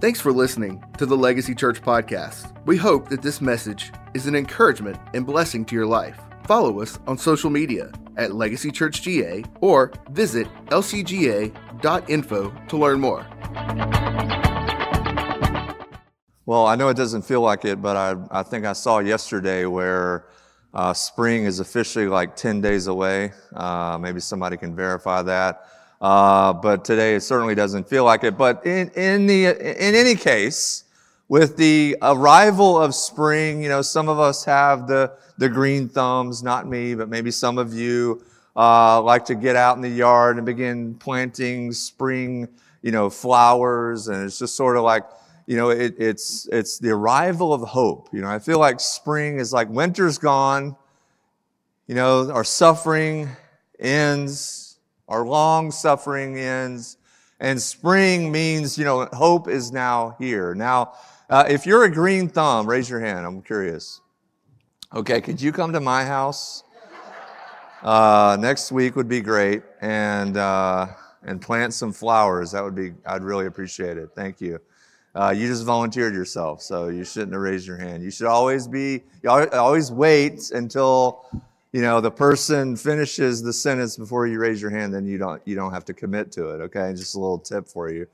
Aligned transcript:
Thanks 0.00 0.18
for 0.18 0.32
listening 0.32 0.82
to 0.96 1.04
the 1.04 1.14
Legacy 1.14 1.54
Church 1.54 1.82
podcast. 1.82 2.56
We 2.64 2.78
hope 2.78 3.10
that 3.10 3.20
this 3.20 3.42
message 3.42 3.92
is 4.14 4.26
an 4.26 4.34
encouragement 4.34 4.98
and 5.12 5.26
blessing 5.26 5.62
to 5.66 5.74
your 5.74 5.84
life. 5.84 6.18
Follow 6.46 6.80
us 6.80 6.98
on 7.06 7.18
social 7.18 7.50
media 7.50 7.92
at 8.16 8.34
Legacy 8.34 8.70
Church 8.70 9.02
GA 9.02 9.44
or 9.60 9.92
visit 10.12 10.46
lcga.info 10.68 12.50
to 12.68 12.76
learn 12.78 12.98
more. 12.98 13.26
Well, 16.46 16.66
I 16.66 16.76
know 16.76 16.88
it 16.88 16.96
doesn't 16.96 17.26
feel 17.26 17.42
like 17.42 17.66
it, 17.66 17.82
but 17.82 17.98
I, 17.98 18.40
I 18.40 18.42
think 18.42 18.64
I 18.64 18.72
saw 18.72 19.00
yesterday 19.00 19.66
where 19.66 20.24
uh, 20.72 20.94
spring 20.94 21.44
is 21.44 21.60
officially 21.60 22.06
like 22.06 22.36
10 22.36 22.62
days 22.62 22.86
away. 22.86 23.32
Uh, 23.54 23.98
maybe 24.00 24.20
somebody 24.20 24.56
can 24.56 24.74
verify 24.74 25.20
that. 25.20 25.66
Uh, 26.00 26.52
but 26.52 26.84
today 26.84 27.14
it 27.14 27.20
certainly 27.20 27.54
doesn't 27.54 27.88
feel 27.88 28.04
like 28.04 28.24
it. 28.24 28.38
But 28.38 28.64
in, 28.64 28.88
in, 28.90 29.26
the, 29.26 29.46
in 29.46 29.94
any 29.94 30.14
case, 30.14 30.84
with 31.28 31.56
the 31.56 31.96
arrival 32.02 32.80
of 32.80 32.94
spring, 32.94 33.62
you 33.62 33.68
know, 33.68 33.82
some 33.82 34.08
of 34.08 34.18
us 34.18 34.44
have 34.44 34.88
the, 34.88 35.12
the 35.38 35.48
green 35.48 35.88
thumbs, 35.88 36.42
not 36.42 36.66
me, 36.66 36.94
but 36.94 37.08
maybe 37.08 37.30
some 37.30 37.58
of 37.58 37.72
you 37.72 38.24
uh, 38.56 39.00
like 39.02 39.24
to 39.26 39.34
get 39.34 39.56
out 39.56 39.76
in 39.76 39.82
the 39.82 39.88
yard 39.88 40.36
and 40.38 40.46
begin 40.46 40.94
planting 40.94 41.72
spring, 41.72 42.48
you 42.82 42.90
know, 42.90 43.08
flowers. 43.08 44.08
And 44.08 44.24
it's 44.24 44.38
just 44.38 44.56
sort 44.56 44.76
of 44.76 44.82
like, 44.82 45.04
you 45.46 45.56
know, 45.56 45.70
it, 45.70 45.94
it's, 45.98 46.48
it's 46.50 46.78
the 46.78 46.90
arrival 46.90 47.52
of 47.52 47.60
hope. 47.62 48.08
You 48.12 48.22
know, 48.22 48.28
I 48.28 48.38
feel 48.38 48.58
like 48.58 48.80
spring 48.80 49.38
is 49.38 49.52
like 49.52 49.68
winter's 49.68 50.18
gone. 50.18 50.76
You 51.86 51.94
know, 51.94 52.30
our 52.30 52.44
suffering 52.44 53.28
ends, 53.78 54.69
our 55.10 55.26
long 55.26 55.70
suffering 55.70 56.38
ends, 56.38 56.96
and 57.40 57.60
spring 57.60 58.32
means, 58.32 58.78
you 58.78 58.84
know, 58.86 59.06
hope 59.12 59.48
is 59.48 59.72
now 59.72 60.16
here. 60.18 60.54
Now, 60.54 60.94
uh, 61.28 61.44
if 61.48 61.66
you're 61.66 61.84
a 61.84 61.90
green 61.90 62.28
thumb, 62.28 62.66
raise 62.66 62.88
your 62.88 63.00
hand. 63.00 63.26
I'm 63.26 63.42
curious. 63.42 64.00
Okay, 64.94 65.20
could 65.20 65.40
you 65.40 65.52
come 65.52 65.72
to 65.74 65.80
my 65.80 66.04
house? 66.04 66.64
Uh, 67.82 68.36
next 68.40 68.72
week 68.72 68.96
would 68.96 69.08
be 69.08 69.20
great, 69.20 69.62
and 69.80 70.36
uh, 70.36 70.86
and 71.24 71.40
plant 71.40 71.74
some 71.74 71.92
flowers. 71.92 72.52
That 72.52 72.64
would 72.64 72.74
be. 72.74 72.92
I'd 73.04 73.22
really 73.22 73.46
appreciate 73.46 73.98
it. 73.98 74.10
Thank 74.14 74.40
you. 74.40 74.58
Uh, 75.12 75.34
you 75.36 75.48
just 75.48 75.64
volunteered 75.64 76.14
yourself, 76.14 76.62
so 76.62 76.88
you 76.88 77.04
shouldn't 77.04 77.32
have 77.32 77.42
raised 77.42 77.66
your 77.66 77.76
hand. 77.76 78.02
You 78.02 78.12
should 78.12 78.28
always 78.28 78.68
be, 78.68 79.02
you 79.24 79.30
always 79.30 79.90
wait 79.90 80.52
until, 80.52 81.24
you 81.72 81.82
know, 81.82 82.00
the 82.00 82.10
person 82.10 82.76
finishes 82.76 83.42
the 83.42 83.52
sentence 83.52 83.96
before 83.96 84.26
you 84.26 84.40
raise 84.40 84.60
your 84.60 84.70
hand. 84.70 84.92
Then 84.92 85.06
you 85.06 85.18
don't, 85.18 85.40
you 85.44 85.54
don't 85.54 85.72
have 85.72 85.84
to 85.86 85.94
commit 85.94 86.32
to 86.32 86.50
it. 86.50 86.60
Okay, 86.62 86.92
just 86.94 87.14
a 87.14 87.20
little 87.20 87.38
tip 87.38 87.68
for 87.68 87.90
you. 87.90 88.06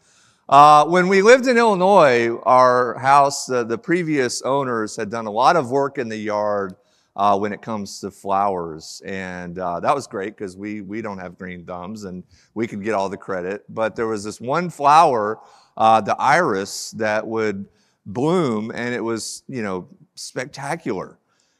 Uh, 0.48 0.84
when 0.86 1.08
we 1.08 1.22
lived 1.22 1.46
in 1.48 1.58
Illinois, 1.58 2.36
our 2.44 2.98
house, 2.98 3.50
uh, 3.50 3.64
the 3.64 3.78
previous 3.78 4.42
owners 4.42 4.94
had 4.96 5.10
done 5.10 5.26
a 5.26 5.30
lot 5.30 5.56
of 5.56 5.70
work 5.70 5.98
in 5.98 6.08
the 6.08 6.16
yard 6.16 6.74
uh, 7.16 7.36
when 7.36 7.52
it 7.52 7.62
comes 7.62 7.98
to 8.00 8.10
flowers, 8.10 9.02
and 9.04 9.58
uh, 9.58 9.80
that 9.80 9.94
was 9.94 10.06
great 10.06 10.36
because 10.36 10.56
we 10.56 10.82
we 10.82 11.00
don't 11.02 11.18
have 11.18 11.36
green 11.36 11.64
thumbs 11.64 12.04
and 12.04 12.22
we 12.54 12.66
could 12.66 12.84
get 12.84 12.92
all 12.92 13.08
the 13.08 13.16
credit. 13.16 13.64
But 13.70 13.96
there 13.96 14.06
was 14.06 14.22
this 14.22 14.40
one 14.40 14.70
flower 14.70 15.40
uh, 15.76 16.00
the 16.00 16.16
iris 16.18 16.92
that 16.92 17.26
would 17.26 17.66
bloom, 18.06 18.70
and 18.74 18.94
it 18.94 19.02
was, 19.02 19.42
you 19.48 19.62
know, 19.62 19.88
spectacular. 20.14 21.18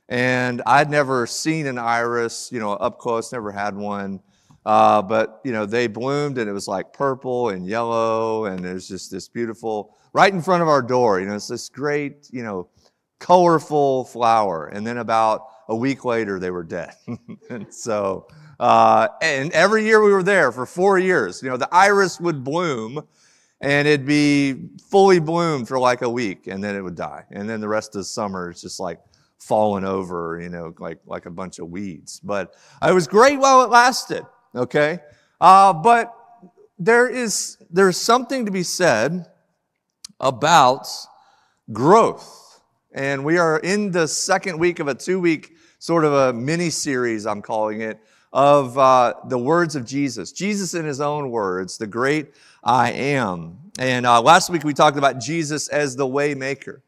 And 0.09 0.63
I'd 0.67 0.91
never 0.91 1.27
seen 1.27 1.67
an 1.67 1.79
iris, 1.79 2.51
you 2.53 2.61
know, 2.61 2.73
up 2.75 2.99
close, 2.99 3.33
never 3.33 3.51
had 3.51 3.75
one. 3.75 4.21
Uh, 4.65 5.03
but, 5.03 5.41
you 5.45 5.53
know, 5.53 5.67
they 5.67 5.87
bloomed 5.87 6.39
and 6.39 6.49
it 6.49 6.53
was 6.53 6.69
like 6.69 6.93
purple 6.93 7.51
and 7.51 7.67
yellow, 7.67 8.47
and 8.47 8.65
was 8.65 8.89
just 8.89 9.11
this 9.11 9.29
beautiful, 9.29 9.97
right 10.13 10.33
in 10.33 10.43
front 10.43 10.63
of 10.63 10.69
our 10.69 10.83
door. 10.83 11.21
You 11.21 11.27
know, 11.27 11.35
it's 11.35 11.49
this 11.49 11.69
great, 11.69 12.29
you 12.33 12.43
know, 12.43 12.69
colorful 13.19 14.05
flower. 14.05 14.67
And 14.67 14.87
then 14.87 14.99
about 14.99 15.47
a 15.69 15.77
week 15.77 16.05
later, 16.05 16.39
they 16.39 16.51
were 16.51 16.65
dead. 16.65 16.95
and 17.51 17.73
so, 17.73 18.27
uh, 18.59 19.09
and 19.23 19.53
every 19.53 19.85
year 19.85 20.03
we 20.03 20.13
were 20.13 20.23
there 20.23 20.53
for 20.53 20.67
four 20.67 20.99
years, 20.99 21.43
you 21.43 21.49
know, 21.49 21.57
the 21.57 21.73
iris 21.73 22.21
would 22.21 22.43
bloom 22.43 23.07
and 23.61 23.89
it'd 23.89 24.07
be 24.07 24.69
fully 24.91 25.19
bloomed 25.19 25.67
for 25.67 25.79
like 25.79 26.03
a 26.03 26.11
week 26.11 26.47
and 26.47 26.63
then 26.63 26.75
it 26.75 26.81
would 26.81 26.95
die. 26.95 27.25
And 27.31 27.49
then 27.49 27.61
the 27.61 27.69
rest 27.69 27.95
of 27.95 28.01
the 28.01 28.05
summer 28.05 28.51
it's 28.51 28.63
just 28.63 28.81
like 28.81 29.01
falling 29.39 29.85
over, 29.85 30.41
you 30.41 30.49
know, 30.49 30.75
like, 30.79 30.99
like 31.07 31.27
a 31.27 31.31
bunch 31.31 31.59
of 31.59 31.69
weeds. 31.69 32.21
But 32.21 32.55
it 32.83 32.93
was 32.93 33.07
great 33.07 33.39
while 33.39 33.63
it 33.63 33.71
lasted, 33.71 34.25
okay? 34.55 34.99
Uh, 35.41 35.73
but 35.73 36.13
there 36.79 37.09
is, 37.09 37.59
there's 37.71 37.97
something 37.97 38.47
to 38.47 38.51
be 38.51 38.63
said 38.63 39.27
about 40.21 40.89
growth. 41.73 42.61
And 42.93 43.25
we 43.25 43.39
are 43.39 43.59
in 43.59 43.91
the 43.91 44.09
second 44.09 44.59
week 44.59 44.79
of 44.79 44.89
a 44.89 44.95
two 44.95 45.21
week 45.21 45.53
sort 45.79 46.05
of 46.05 46.13
a 46.13 46.33
mini 46.33 46.71
series, 46.71 47.27
I'm 47.27 47.43
calling 47.43 47.83
it, 47.83 48.01
of 48.33 48.77
uh, 48.79 49.15
the 49.29 49.39
words 49.39 49.77
of 49.77 49.85
Jesus. 49.85 50.33
Jesus, 50.33 50.75
in 50.75 50.85
his 50.85 51.01
own 51.01 51.31
words, 51.31 51.79
the 51.79 51.87
great 51.87 52.29
I 52.65 52.93
am. 52.93 53.59
And 53.79 54.07
uh, 54.07 54.21
last 54.21 54.51
week 54.51 54.65
we 54.65 54.75
talked 54.75 54.97
about 54.97 55.21
Jesus 55.21 55.69
as 55.69 55.95
the 55.97 56.07
way 56.07 56.35
maker. 56.35 56.83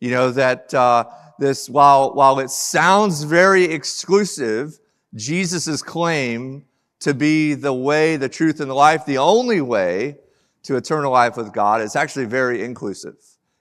You 0.00 0.10
know, 0.10 0.30
that 0.30 0.72
uh, 0.72 1.04
this, 1.40 1.68
while, 1.68 2.14
while 2.14 2.38
it 2.38 2.50
sounds 2.50 3.24
very 3.24 3.64
exclusive, 3.64 4.78
Jesus' 5.14 5.82
claim 5.82 6.66
to 7.00 7.14
be 7.14 7.54
the 7.54 7.72
way, 7.72 8.16
the 8.16 8.28
truth, 8.28 8.60
and 8.60 8.70
the 8.70 8.74
life, 8.74 9.04
the 9.06 9.18
only 9.18 9.60
way 9.60 10.18
to 10.62 10.76
eternal 10.76 11.10
life 11.10 11.36
with 11.36 11.52
God, 11.52 11.80
is 11.80 11.96
actually 11.96 12.26
very 12.26 12.62
inclusive. 12.62 13.16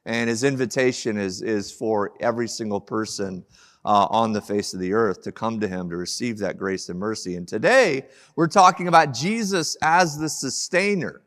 And 0.06 0.29
his 0.29 0.44
invitation 0.44 1.17
is, 1.17 1.41
is 1.41 1.72
for 1.72 2.13
every 2.19 2.47
single 2.47 2.81
person 2.81 3.45
uh, 3.85 4.07
on 4.09 4.34
the 4.34 4.41
face 4.41 4.73
of 4.73 4.79
the 4.79 4.94
earth 4.94 5.22
to 5.23 5.31
come 5.31 5.59
to 5.61 5.67
him 5.67 5.90
to 5.90 5.96
receive 5.96 6.38
that 6.40 6.57
grace 6.57 6.90
and 6.90 7.00
mercy. 7.00 7.35
And 7.35 7.47
today, 7.47 8.06
we're 8.35 8.47
talking 8.47 8.90
about 8.90 9.13
Jesus 9.13 9.78
as 9.81 10.17
the 10.17 10.29
sustainer. 10.29 11.22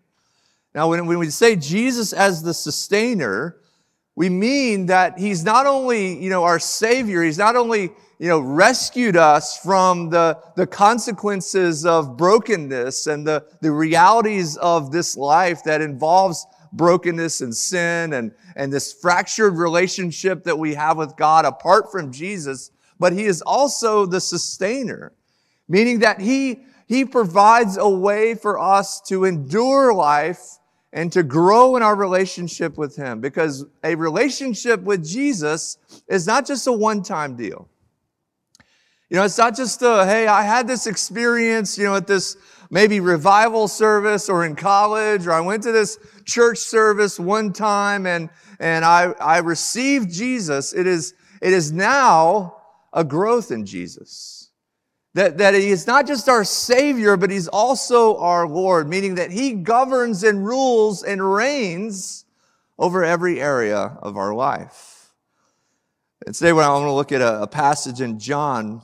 Now, 0.74 0.88
when, 0.88 1.06
when 1.06 1.19
we 1.19 1.30
say 1.30 1.56
Jesus 1.56 2.12
as 2.12 2.42
the 2.42 2.54
sustainer, 2.54 3.56
we 4.15 4.28
mean 4.28 4.87
that 4.87 5.19
he's 5.19 5.43
not 5.43 5.67
only, 5.67 6.23
you 6.23 6.28
know, 6.28 6.45
our 6.45 6.59
savior, 6.59 7.23
he's 7.23 7.39
not 7.39 7.56
only, 7.56 7.91
you 8.19 8.28
know, 8.28 8.41
rescued 8.41 9.17
us 9.17 9.56
from 9.59 10.11
the, 10.11 10.39
the 10.55 10.67
consequences 10.67 11.87
of 11.87 12.17
brokenness 12.17 13.06
and 13.06 13.27
the, 13.27 13.45
the 13.62 13.73
realities 13.73 14.56
of 14.59 14.93
this 14.93 15.17
life 15.17 15.65
that 15.65 15.81
involves 15.81 16.47
brokenness 16.75 17.41
and 17.41 17.56
sin 17.56 18.12
and, 18.12 18.33
and 18.55 18.73
this 18.73 18.93
fractured 18.93 19.56
relationship 19.56 20.44
that 20.44 20.59
we 20.59 20.75
have 20.75 20.99
with 20.99 21.17
God 21.17 21.44
apart 21.47 21.91
from 21.91 22.12
Jesus, 22.12 22.71
but 22.99 23.15
He 23.15 23.25
is 23.25 23.41
also 23.43 24.05
the 24.05 24.21
sustainer, 24.21 25.12
meaning 25.69 26.00
that 26.00 26.21
He, 26.21 26.65
He 26.87 27.06
provides 27.06 27.79
a 27.79 27.89
way 27.89 28.34
for 28.34 28.59
us 28.59 29.00
to 29.09 29.25
endure 29.25 29.94
life 29.94 30.59
and 30.92 31.12
to 31.12 31.22
grow 31.22 31.76
in 31.76 31.82
our 31.82 31.96
relationship 31.96 32.76
with 32.76 32.96
Him 32.96 33.20
because 33.20 33.64
a 33.82 33.94
relationship 33.94 34.82
with 34.82 35.05
Jesus 35.05 35.78
is 36.08 36.26
not 36.26 36.46
just 36.46 36.67
a 36.67 36.72
one 36.72 37.02
time 37.02 37.37
deal. 37.37 37.69
You 39.08 39.17
know, 39.17 39.25
it's 39.25 39.37
not 39.37 39.55
just 39.55 39.82
a, 39.82 40.06
hey, 40.06 40.26
I 40.26 40.43
had 40.43 40.67
this 40.67 40.87
experience, 40.87 41.76
you 41.76 41.84
know, 41.84 41.96
at 41.96 42.06
this 42.06 42.37
maybe 42.70 42.99
revival 43.00 43.69
service 43.69 44.31
or 44.31 44.46
in 44.46 44.56
college, 44.56 45.26
or 45.26 45.32
I 45.32 45.40
went 45.40 45.62
to 45.64 45.72
this 45.72 45.99
church 46.25 46.56
service 46.56 47.20
one 47.20 47.52
time 47.52 48.06
and, 48.06 48.31
and 48.58 48.84
I, 48.84 49.12
I 49.20 49.38
received 49.40 50.11
Jesus. 50.11 50.72
It 50.72 50.87
is, 50.87 51.12
it 51.43 51.52
is 51.52 51.72
now 51.72 52.56
a 52.94 53.05
growth 53.05 53.50
in 53.50 53.67
Jesus. 53.67 54.42
That, 55.14 55.38
that 55.38 55.55
he 55.55 55.70
is 55.70 55.87
not 55.87 56.06
just 56.06 56.29
our 56.29 56.43
Savior, 56.43 57.19
but 57.19 57.31
he's 57.31 57.49
also 57.49 58.17
our 58.17 58.49
Lord, 58.49 58.88
meaning 58.88 59.17
that 59.17 59.31
he 59.31 59.53
governs 59.53 60.25
and 60.25 60.44
rules 60.44 61.03
and 61.03 61.35
reigns 61.35 62.25
over 62.79 63.05
every 63.05 63.41
area 63.41 63.99
of 64.00 64.17
our 64.17 64.35
life. 64.35 65.12
And 66.25 66.35
today, 66.35 66.50
I 66.50 66.55
want 66.55 66.87
to 66.87 66.93
look 66.93 67.12
at 67.12 67.20
a, 67.20 67.43
a 67.43 67.47
passage 67.47 68.00
in 68.00 68.19
John 68.19 68.81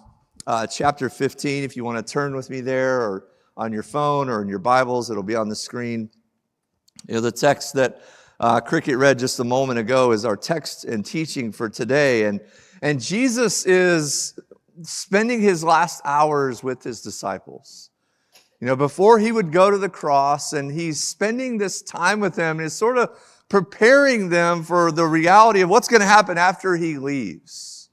uh, 0.47 0.67
chapter 0.67 1.09
15. 1.09 1.65
If 1.65 1.77
you 1.77 1.85
want 1.85 2.05
to 2.05 2.13
turn 2.13 2.37
with 2.37 2.51
me 2.51 2.61
there, 2.61 3.01
or 3.01 3.29
on 3.59 3.73
your 3.73 3.83
phone 3.83 4.29
or 4.29 4.41
in 4.41 4.49
your 4.49 4.61
Bibles, 4.61 5.11
it'll 5.11 5.23
be 5.25 5.35
on 5.35 5.49
the 5.49 5.57
screen. 5.57 6.09
You 7.09 7.15
know, 7.15 7.21
the 7.21 7.33
text 7.33 7.75
that 7.75 8.01
uh, 8.41 8.61
Cricket 8.61 8.97
read 8.97 9.19
just 9.19 9.41
a 9.41 9.45
moment 9.45 9.81
ago 9.81 10.13
is 10.13 10.25
our 10.25 10.37
text 10.37 10.85
and 10.85 11.05
teaching 11.05 11.51
for 11.51 11.69
today. 11.69 12.25
And, 12.25 12.41
and 12.83 13.01
Jesus 13.01 13.67
is 13.67 14.39
spending 14.83 15.41
his 15.41 15.65
last 15.65 16.01
hours 16.05 16.63
with 16.63 16.83
his 16.83 17.01
disciples. 17.01 17.91
You 18.61 18.67
know, 18.67 18.77
before 18.77 19.19
he 19.19 19.31
would 19.31 19.53
go 19.53 19.71
to 19.71 19.79
the 19.79 19.89
cross, 19.89 20.53
and 20.53 20.71
he's 20.71 21.03
spending 21.03 21.59
this 21.59 21.81
time 21.81 22.21
with 22.21 22.35
them 22.35 22.59
and 22.59 22.67
is 22.67 22.75
sort 22.75 22.99
of 22.99 23.17
preparing 23.49 24.29
them 24.29 24.63
for 24.63 24.91
the 24.93 25.07
reality 25.07 25.61
of 25.61 25.71
what's 25.71 25.89
going 25.89 26.01
to 26.01 26.07
happen 26.07 26.37
after 26.37 26.77
he 26.77 26.99
leaves. 26.99 27.89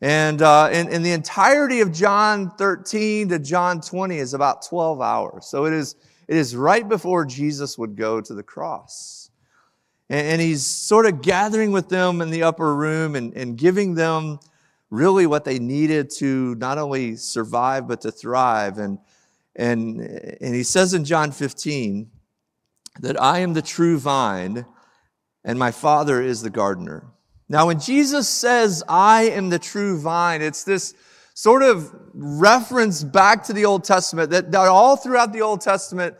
And, 0.00 0.40
uh, 0.40 0.70
in, 0.72 0.88
in 0.88 1.02
the 1.02 1.12
entirety 1.12 1.80
of 1.80 1.92
John 1.92 2.50
13 2.56 3.28
to 3.28 3.38
John 3.38 3.80
20 3.82 4.16
is 4.16 4.32
about 4.32 4.66
12 4.66 5.00
hours. 5.00 5.46
So 5.46 5.66
it 5.66 5.74
is, 5.74 5.94
it 6.26 6.36
is 6.36 6.56
right 6.56 6.88
before 6.88 7.26
Jesus 7.26 7.76
would 7.76 7.96
go 7.96 8.20
to 8.20 8.32
the 8.32 8.42
cross. 8.42 9.30
And, 10.08 10.26
and 10.26 10.40
he's 10.40 10.64
sort 10.64 11.04
of 11.04 11.20
gathering 11.20 11.72
with 11.72 11.90
them 11.90 12.22
in 12.22 12.30
the 12.30 12.44
upper 12.44 12.74
room 12.74 13.14
and, 13.14 13.34
and 13.34 13.58
giving 13.58 13.94
them 13.94 14.38
really 14.90 15.26
what 15.26 15.44
they 15.44 15.58
needed 15.58 16.10
to 16.10 16.54
not 16.56 16.78
only 16.78 17.16
survive, 17.16 17.86
but 17.86 18.00
to 18.02 18.10
thrive. 18.10 18.78
And, 18.78 18.98
and, 19.54 20.00
and 20.00 20.54
he 20.54 20.62
says 20.62 20.94
in 20.94 21.04
John 21.04 21.32
15 21.32 22.10
that 23.00 23.20
I 23.20 23.38
am 23.38 23.54
the 23.54 23.62
true 23.62 23.98
vine 23.98 24.66
and 25.44 25.58
my 25.58 25.70
Father 25.70 26.20
is 26.20 26.42
the 26.42 26.50
gardener. 26.50 27.06
Now, 27.48 27.66
when 27.66 27.80
Jesus 27.80 28.28
says, 28.28 28.82
I 28.88 29.22
am 29.24 29.48
the 29.48 29.58
true 29.58 29.98
vine, 29.98 30.42
it's 30.42 30.64
this 30.64 30.94
sort 31.34 31.62
of 31.62 31.92
reference 32.12 33.02
back 33.02 33.44
to 33.44 33.52
the 33.52 33.64
Old 33.64 33.84
Testament 33.84 34.30
that, 34.30 34.52
that 34.52 34.68
all 34.68 34.96
throughout 34.96 35.32
the 35.32 35.40
Old 35.40 35.60
Testament, 35.60 36.16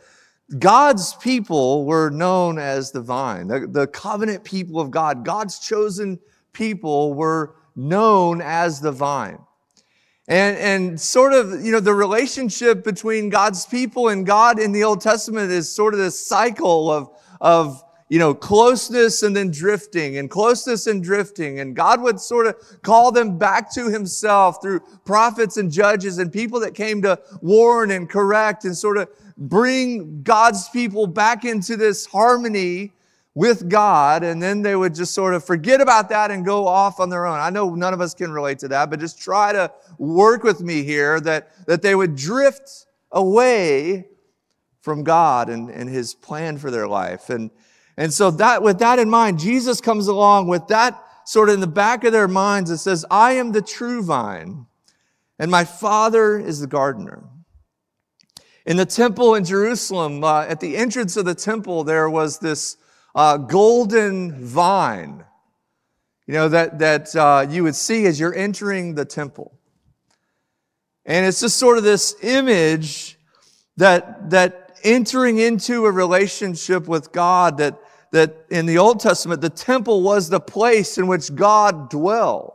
God's 0.57 1.13
people 1.15 1.85
were 1.85 2.09
known 2.09 2.57
as 2.57 2.91
the 2.91 3.01
vine, 3.01 3.47
the, 3.47 3.67
the 3.67 3.87
covenant 3.87 4.43
people 4.43 4.81
of 4.81 4.91
God. 4.91 5.23
God's 5.23 5.59
chosen 5.59 6.19
people 6.51 7.13
were 7.13 7.55
known 7.75 8.41
as 8.41 8.79
the 8.79 8.91
vine. 8.91 9.39
And, 10.27 10.57
and 10.57 11.01
sort 11.01 11.33
of, 11.33 11.65
you 11.65 11.71
know, 11.71 11.79
the 11.79 11.93
relationship 11.93 12.83
between 12.83 13.29
God's 13.29 13.65
people 13.65 14.09
and 14.09 14.25
God 14.25 14.59
in 14.59 14.71
the 14.71 14.83
Old 14.83 15.01
Testament 15.01 15.51
is 15.51 15.69
sort 15.69 15.93
of 15.93 15.99
this 15.99 16.25
cycle 16.25 16.89
of, 16.91 17.09
of, 17.41 17.83
you 18.07 18.19
know, 18.19 18.33
closeness 18.33 19.23
and 19.23 19.35
then 19.35 19.51
drifting 19.51 20.17
and 20.17 20.29
closeness 20.29 20.85
and 20.87 21.03
drifting. 21.03 21.59
And 21.59 21.75
God 21.75 22.01
would 22.01 22.19
sort 22.19 22.45
of 22.45 22.55
call 22.81 23.11
them 23.11 23.37
back 23.37 23.73
to 23.73 23.89
himself 23.89 24.61
through 24.61 24.81
prophets 25.05 25.57
and 25.57 25.71
judges 25.71 26.17
and 26.17 26.31
people 26.31 26.59
that 26.59 26.75
came 26.75 27.01
to 27.01 27.19
warn 27.41 27.91
and 27.91 28.09
correct 28.09 28.63
and 28.63 28.77
sort 28.77 28.97
of 28.97 29.09
bring 29.37 30.21
God's 30.23 30.69
people 30.69 31.07
back 31.07 31.45
into 31.45 31.75
this 31.75 32.05
harmony 32.05 32.93
with 33.33 33.69
God, 33.69 34.23
and 34.23 34.41
then 34.41 34.61
they 34.61 34.75
would 34.75 34.93
just 34.93 35.13
sort 35.13 35.33
of 35.33 35.43
forget 35.43 35.79
about 35.79 36.09
that 36.09 36.31
and 36.31 36.45
go 36.45 36.67
off 36.67 36.99
on 36.99 37.09
their 37.09 37.25
own. 37.25 37.39
I 37.39 37.49
know 37.49 37.73
none 37.75 37.93
of 37.93 38.01
us 38.01 38.13
can 38.13 38.31
relate 38.31 38.59
to 38.59 38.67
that, 38.69 38.89
but 38.89 38.99
just 38.99 39.21
try 39.21 39.53
to 39.53 39.71
work 39.97 40.43
with 40.43 40.61
me 40.61 40.83
here 40.83 41.19
that, 41.21 41.51
that 41.65 41.81
they 41.81 41.95
would 41.95 42.15
drift 42.15 42.85
away 43.11 44.07
from 44.81 45.03
God 45.03 45.49
and, 45.49 45.69
and 45.69 45.89
his 45.89 46.13
plan 46.13 46.57
for 46.57 46.71
their 46.71 46.87
life. 46.87 47.29
And, 47.29 47.51
and 47.95 48.13
so 48.13 48.31
that, 48.31 48.63
with 48.63 48.79
that 48.79 48.99
in 48.99 49.09
mind, 49.09 49.39
Jesus 49.39 49.79
comes 49.79 50.07
along 50.07 50.47
with 50.47 50.67
that 50.67 51.01
sort 51.23 51.49
of 51.49 51.55
in 51.55 51.61
the 51.61 51.67
back 51.67 52.03
of 52.03 52.11
their 52.11 52.27
minds. 52.27 52.69
and 52.69 52.79
says, 52.79 53.05
I 53.09 53.33
am 53.33 53.51
the 53.51 53.61
true 53.61 54.03
vine 54.03 54.65
and 55.41 55.49
my 55.49 55.65
father 55.65 56.37
is 56.37 56.59
the 56.59 56.67
gardener. 56.67 57.23
In 58.67 58.77
the 58.77 58.85
temple 58.85 59.33
in 59.33 59.43
Jerusalem, 59.43 60.23
uh, 60.23 60.41
at 60.41 60.59
the 60.59 60.77
entrance 60.77 61.17
of 61.17 61.25
the 61.25 61.33
temple, 61.33 61.83
there 61.83 62.07
was 62.11 62.37
this 62.37 62.77
uh, 63.15 63.37
golden 63.37 64.45
vine, 64.45 65.23
you 66.27 66.33
know, 66.33 66.49
that, 66.49 66.79
that 66.79 67.15
uh, 67.15 67.45
you 67.49 67.63
would 67.63 67.75
see 67.75 68.05
as 68.05 68.19
you're 68.19 68.33
entering 68.33 68.95
the 68.95 69.05
temple. 69.05 69.53
And 71.05 71.25
it's 71.25 71.41
just 71.41 71.57
sort 71.57 71.77
of 71.77 71.83
this 71.83 72.15
image 72.23 73.17
that, 73.77 74.29
that 74.29 74.79
entering 74.83 75.39
into 75.39 75.85
a 75.85 75.91
relationship 75.91 76.87
with 76.87 77.11
God, 77.11 77.57
that, 77.57 77.79
that 78.11 78.45
in 78.49 78.65
the 78.65 78.77
Old 78.77 78.99
Testament, 78.99 79.41
the 79.41 79.49
temple 79.49 80.01
was 80.01 80.29
the 80.29 80.39
place 80.39 80.97
in 80.97 81.07
which 81.07 81.33
God 81.33 81.89
dwelled. 81.89 82.53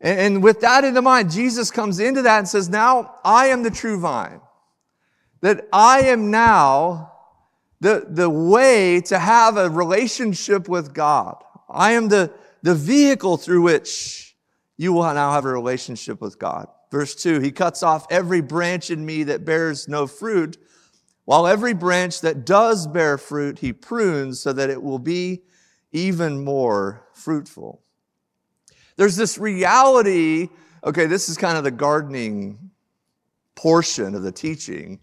And, 0.00 0.42
with 0.42 0.60
that 0.62 0.82
in 0.82 0.94
the 0.94 1.02
mind, 1.02 1.30
Jesus 1.30 1.70
comes 1.70 2.00
into 2.00 2.22
that 2.22 2.38
and 2.38 2.48
says, 2.48 2.68
Now 2.68 3.14
I 3.24 3.46
am 3.46 3.62
the 3.62 3.70
true 3.70 4.00
vine. 4.00 4.40
That 5.42 5.68
I 5.72 6.00
am 6.02 6.32
now 6.32 7.11
the, 7.82 8.06
the 8.08 8.30
way 8.30 9.00
to 9.00 9.18
have 9.18 9.56
a 9.56 9.68
relationship 9.68 10.68
with 10.68 10.94
God. 10.94 11.42
I 11.68 11.92
am 11.92 12.08
the, 12.08 12.32
the 12.62 12.76
vehicle 12.76 13.36
through 13.36 13.62
which 13.62 14.36
you 14.76 14.92
will 14.92 15.02
now 15.02 15.32
have 15.32 15.44
a 15.44 15.52
relationship 15.52 16.20
with 16.20 16.38
God. 16.38 16.68
Verse 16.92 17.16
2 17.16 17.40
He 17.40 17.50
cuts 17.50 17.82
off 17.82 18.06
every 18.08 18.40
branch 18.40 18.90
in 18.90 19.04
me 19.04 19.24
that 19.24 19.44
bears 19.44 19.88
no 19.88 20.06
fruit, 20.06 20.58
while 21.24 21.44
every 21.44 21.74
branch 21.74 22.20
that 22.20 22.46
does 22.46 22.86
bear 22.86 23.18
fruit, 23.18 23.58
He 23.58 23.72
prunes 23.72 24.38
so 24.38 24.52
that 24.52 24.70
it 24.70 24.80
will 24.80 25.00
be 25.00 25.42
even 25.90 26.44
more 26.44 27.08
fruitful. 27.14 27.82
There's 28.94 29.16
this 29.16 29.38
reality, 29.38 30.50
okay, 30.84 31.06
this 31.06 31.28
is 31.28 31.36
kind 31.36 31.58
of 31.58 31.64
the 31.64 31.72
gardening 31.72 32.70
portion 33.56 34.14
of 34.14 34.22
the 34.22 34.30
teaching. 34.30 35.00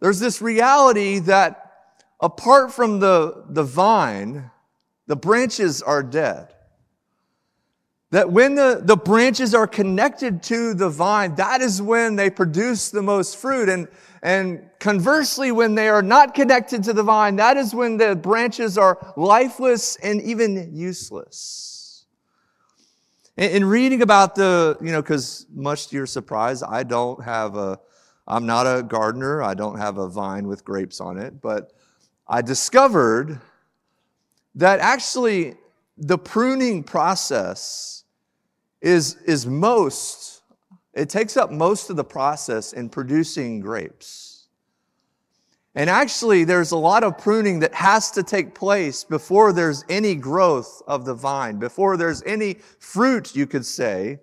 There's 0.00 0.20
this 0.20 0.40
reality 0.40 1.18
that 1.18 1.64
apart 2.20 2.72
from 2.72 3.00
the, 3.00 3.44
the 3.48 3.64
vine, 3.64 4.50
the 5.06 5.16
branches 5.16 5.82
are 5.82 6.02
dead. 6.02 6.52
That 8.12 8.30
when 8.30 8.54
the, 8.54 8.80
the 8.82 8.96
branches 8.96 9.54
are 9.54 9.66
connected 9.66 10.42
to 10.44 10.74
the 10.74 10.88
vine, 10.88 11.34
that 11.34 11.60
is 11.60 11.82
when 11.82 12.16
they 12.16 12.30
produce 12.30 12.90
the 12.90 13.02
most 13.02 13.36
fruit. 13.36 13.68
And, 13.68 13.88
and 14.22 14.70
conversely, 14.78 15.50
when 15.50 15.74
they 15.74 15.88
are 15.88 16.02
not 16.02 16.32
connected 16.32 16.84
to 16.84 16.92
the 16.92 17.02
vine, 17.02 17.36
that 17.36 17.56
is 17.56 17.74
when 17.74 17.96
the 17.96 18.14
branches 18.14 18.78
are 18.78 19.12
lifeless 19.16 19.96
and 19.96 20.22
even 20.22 20.74
useless. 20.74 22.06
In, 23.36 23.50
in 23.50 23.64
reading 23.64 24.02
about 24.02 24.36
the, 24.36 24.78
you 24.80 24.92
know, 24.92 25.02
because 25.02 25.46
much 25.52 25.88
to 25.88 25.96
your 25.96 26.06
surprise, 26.06 26.62
I 26.62 26.84
don't 26.84 27.22
have 27.24 27.56
a, 27.56 27.80
I'm 28.26 28.46
not 28.46 28.66
a 28.66 28.82
gardener. 28.82 29.42
I 29.42 29.54
don't 29.54 29.78
have 29.78 29.98
a 29.98 30.08
vine 30.08 30.46
with 30.46 30.64
grapes 30.64 31.00
on 31.00 31.18
it, 31.18 31.40
but 31.40 31.72
I 32.28 32.42
discovered 32.42 33.40
that 34.56 34.80
actually 34.80 35.54
the 35.96 36.18
pruning 36.18 36.82
process 36.82 38.04
is, 38.80 39.16
is 39.26 39.46
most, 39.46 40.42
it 40.92 41.08
takes 41.08 41.36
up 41.36 41.50
most 41.50 41.90
of 41.90 41.96
the 41.96 42.04
process 42.04 42.72
in 42.72 42.88
producing 42.88 43.60
grapes. 43.60 44.48
And 45.74 45.90
actually, 45.90 46.44
there's 46.44 46.70
a 46.70 46.76
lot 46.76 47.04
of 47.04 47.18
pruning 47.18 47.60
that 47.60 47.74
has 47.74 48.10
to 48.12 48.22
take 48.22 48.54
place 48.54 49.04
before 49.04 49.52
there's 49.52 49.84
any 49.90 50.14
growth 50.14 50.82
of 50.86 51.04
the 51.04 51.12
vine, 51.12 51.58
before 51.58 51.98
there's 51.98 52.22
any 52.22 52.54
fruit, 52.78 53.36
you 53.36 53.46
could 53.46 53.66
say, 53.66 54.18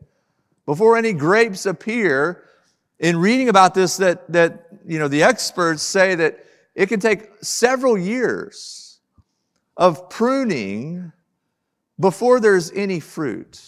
before 0.65 0.97
any 0.97 1.13
grapes 1.13 1.67
appear. 1.67 2.43
In 2.97 3.17
reading 3.17 3.49
about 3.49 3.75
this, 3.75 3.97
that, 3.97 4.31
that 4.31 4.65
you 4.87 4.97
know, 4.97 5.07
the 5.07 5.21
experts 5.21 5.83
say 5.83 6.15
that 6.15 6.42
it 6.75 6.89
can 6.89 6.99
take 6.99 7.29
several 7.41 7.97
years 7.97 8.99
of 9.77 10.09
pruning 10.09 11.11
before 11.99 12.39
there's 12.39 12.71
any 12.71 12.99
fruit. 12.99 13.61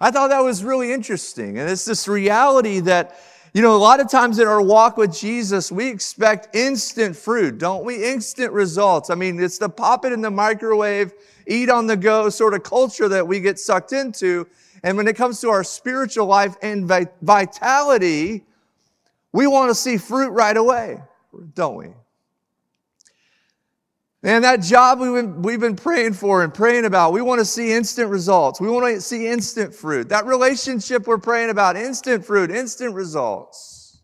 I 0.00 0.10
thought 0.10 0.28
that 0.28 0.44
was 0.44 0.62
really 0.62 0.92
interesting. 0.92 1.58
And 1.58 1.70
it's 1.70 1.86
this 1.86 2.06
reality 2.06 2.80
that, 2.80 3.18
you 3.54 3.62
know, 3.62 3.74
a 3.74 3.78
lot 3.78 4.00
of 4.00 4.10
times 4.10 4.38
in 4.38 4.46
our 4.46 4.60
walk 4.60 4.98
with 4.98 5.16
Jesus, 5.16 5.72
we 5.72 5.88
expect 5.88 6.54
instant 6.54 7.16
fruit, 7.16 7.56
don't 7.56 7.84
we? 7.84 8.04
Instant 8.04 8.52
results. 8.52 9.08
I 9.08 9.14
mean, 9.14 9.40
it's 9.40 9.56
the 9.56 9.70
pop 9.70 10.04
it 10.04 10.12
in 10.12 10.20
the 10.20 10.30
microwave, 10.30 11.14
eat 11.46 11.70
on 11.70 11.86
the 11.86 11.96
go 11.96 12.28
sort 12.28 12.52
of 12.52 12.62
culture 12.62 13.08
that 13.08 13.26
we 13.26 13.40
get 13.40 13.58
sucked 13.58 13.92
into. 13.92 14.46
And 14.82 14.98
when 14.98 15.08
it 15.08 15.16
comes 15.16 15.40
to 15.40 15.48
our 15.48 15.64
spiritual 15.64 16.26
life 16.26 16.56
and 16.60 16.86
vitality, 17.22 18.44
we 19.32 19.46
want 19.46 19.70
to 19.70 19.74
see 19.74 19.96
fruit 19.96 20.30
right 20.30 20.56
away 20.56 21.00
don't 21.54 21.76
we? 21.76 21.88
And 24.22 24.42
that 24.42 24.60
job 24.60 24.98
we've 24.98 25.12
been, 25.12 25.42
we've 25.42 25.60
been 25.60 25.76
praying 25.76 26.14
for 26.14 26.42
and 26.42 26.52
praying 26.52 26.84
about, 26.84 27.12
we 27.12 27.22
want 27.22 27.38
to 27.38 27.44
see 27.44 27.72
instant 27.72 28.10
results. 28.10 28.60
We 28.60 28.68
want 28.68 28.86
to 28.86 29.00
see 29.00 29.28
instant 29.28 29.72
fruit. 29.72 30.08
That 30.08 30.26
relationship 30.26 31.06
we're 31.06 31.18
praying 31.18 31.50
about, 31.50 31.76
instant 31.76 32.24
fruit, 32.24 32.50
instant 32.50 32.94
results. 32.94 33.98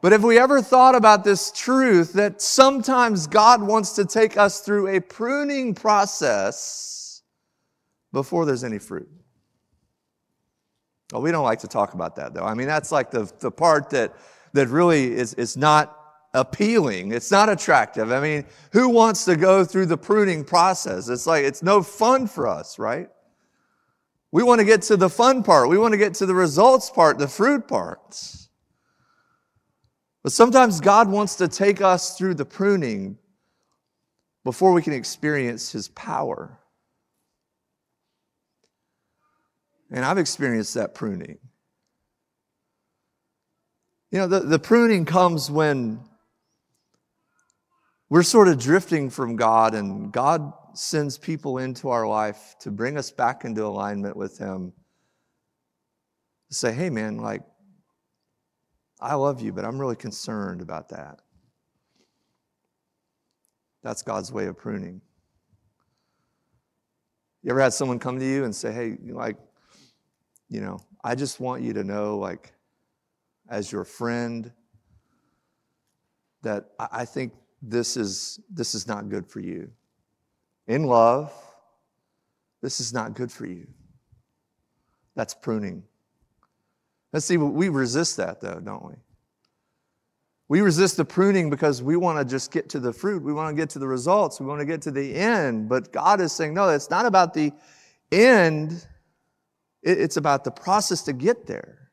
But 0.00 0.12
have 0.12 0.22
we 0.22 0.38
ever 0.38 0.62
thought 0.62 0.94
about 0.94 1.24
this 1.24 1.50
truth 1.50 2.12
that 2.14 2.40
sometimes 2.40 3.26
God 3.26 3.62
wants 3.62 3.92
to 3.94 4.04
take 4.04 4.36
us 4.36 4.60
through 4.60 4.96
a 4.96 5.00
pruning 5.00 5.74
process 5.74 7.22
before 8.12 8.46
there's 8.46 8.64
any 8.64 8.78
fruit? 8.78 9.08
Well, 11.12 11.22
we 11.22 11.32
don't 11.32 11.44
like 11.44 11.58
to 11.60 11.68
talk 11.68 11.94
about 11.94 12.16
that 12.16 12.32
though. 12.32 12.44
I 12.44 12.54
mean, 12.54 12.68
that's 12.68 12.92
like 12.92 13.10
the, 13.10 13.30
the 13.40 13.50
part 13.50 13.90
that 13.90 14.14
that 14.52 14.68
really 14.68 15.12
is, 15.12 15.34
is 15.34 15.56
not 15.56 15.94
appealing. 16.34 17.12
It's 17.12 17.30
not 17.30 17.48
attractive. 17.48 18.12
I 18.12 18.20
mean, 18.20 18.44
who 18.72 18.88
wants 18.88 19.24
to 19.24 19.36
go 19.36 19.64
through 19.64 19.86
the 19.86 19.96
pruning 19.96 20.44
process? 20.44 21.08
It's 21.08 21.26
like, 21.26 21.44
it's 21.44 21.62
no 21.62 21.82
fun 21.82 22.26
for 22.26 22.46
us, 22.46 22.78
right? 22.78 23.08
We 24.30 24.42
want 24.42 24.60
to 24.60 24.64
get 24.64 24.82
to 24.82 24.96
the 24.96 25.08
fun 25.08 25.42
part. 25.42 25.68
We 25.68 25.78
want 25.78 25.92
to 25.92 25.98
get 25.98 26.14
to 26.14 26.26
the 26.26 26.34
results 26.34 26.90
part, 26.90 27.18
the 27.18 27.28
fruit 27.28 27.66
parts. 27.66 28.50
But 30.22 30.32
sometimes 30.32 30.80
God 30.80 31.08
wants 31.08 31.36
to 31.36 31.48
take 31.48 31.80
us 31.80 32.18
through 32.18 32.34
the 32.34 32.44
pruning 32.44 33.16
before 34.44 34.72
we 34.72 34.82
can 34.82 34.92
experience 34.92 35.72
His 35.72 35.88
power. 35.88 36.58
And 39.90 40.04
I've 40.04 40.18
experienced 40.18 40.74
that 40.74 40.94
pruning. 40.94 41.38
You 44.10 44.20
know, 44.20 44.26
the, 44.26 44.40
the 44.40 44.58
pruning 44.58 45.04
comes 45.04 45.50
when 45.50 46.00
we're 48.08 48.22
sort 48.22 48.48
of 48.48 48.58
drifting 48.58 49.10
from 49.10 49.36
God, 49.36 49.74
and 49.74 50.10
God 50.10 50.52
sends 50.72 51.18
people 51.18 51.58
into 51.58 51.90
our 51.90 52.06
life 52.06 52.56
to 52.60 52.70
bring 52.70 52.96
us 52.96 53.10
back 53.10 53.44
into 53.44 53.66
alignment 53.66 54.16
with 54.16 54.38
Him. 54.38 54.72
To 56.48 56.54
say, 56.54 56.72
hey, 56.72 56.88
man, 56.88 57.18
like, 57.18 57.42
I 58.98 59.14
love 59.14 59.42
you, 59.42 59.52
but 59.52 59.66
I'm 59.66 59.78
really 59.78 59.96
concerned 59.96 60.62
about 60.62 60.88
that. 60.88 61.20
That's 63.82 64.02
God's 64.02 64.32
way 64.32 64.46
of 64.46 64.56
pruning. 64.56 65.02
You 67.42 67.50
ever 67.50 67.60
had 67.60 67.74
someone 67.74 67.98
come 67.98 68.18
to 68.18 68.24
you 68.24 68.44
and 68.44 68.56
say, 68.56 68.72
hey, 68.72 68.96
like, 69.02 69.36
you 70.48 70.62
know, 70.62 70.78
I 71.04 71.14
just 71.14 71.38
want 71.40 71.62
you 71.62 71.74
to 71.74 71.84
know, 71.84 72.16
like, 72.16 72.54
as 73.48 73.72
your 73.72 73.84
friend, 73.84 74.52
that 76.42 76.70
I 76.78 77.04
think 77.04 77.32
this 77.62 77.96
is, 77.96 78.40
this 78.50 78.74
is 78.74 78.86
not 78.86 79.08
good 79.08 79.26
for 79.26 79.40
you. 79.40 79.70
In 80.66 80.84
love, 80.84 81.32
this 82.62 82.80
is 82.80 82.92
not 82.92 83.14
good 83.14 83.32
for 83.32 83.46
you. 83.46 83.66
That's 85.14 85.34
pruning. 85.34 85.82
Let's 87.12 87.26
see, 87.26 87.36
we 87.36 87.68
resist 87.68 88.16
that 88.18 88.40
though, 88.40 88.60
don't 88.60 88.84
we? 88.84 88.94
We 90.48 90.60
resist 90.62 90.96
the 90.96 91.04
pruning 91.04 91.50
because 91.50 91.82
we 91.82 91.96
want 91.96 92.18
to 92.18 92.24
just 92.24 92.50
get 92.50 92.70
to 92.70 92.80
the 92.80 92.92
fruit. 92.92 93.22
We 93.22 93.34
want 93.34 93.54
to 93.54 93.60
get 93.60 93.68
to 93.70 93.78
the 93.78 93.86
results. 93.86 94.40
We 94.40 94.46
want 94.46 94.60
to 94.60 94.66
get 94.66 94.80
to 94.82 94.90
the 94.90 95.14
end. 95.14 95.68
But 95.68 95.92
God 95.92 96.22
is 96.22 96.32
saying, 96.32 96.54
no, 96.54 96.70
it's 96.70 96.88
not 96.88 97.04
about 97.04 97.34
the 97.34 97.52
end, 98.10 98.86
it's 99.82 100.16
about 100.16 100.44
the 100.44 100.50
process 100.50 101.02
to 101.02 101.12
get 101.12 101.46
there. 101.46 101.87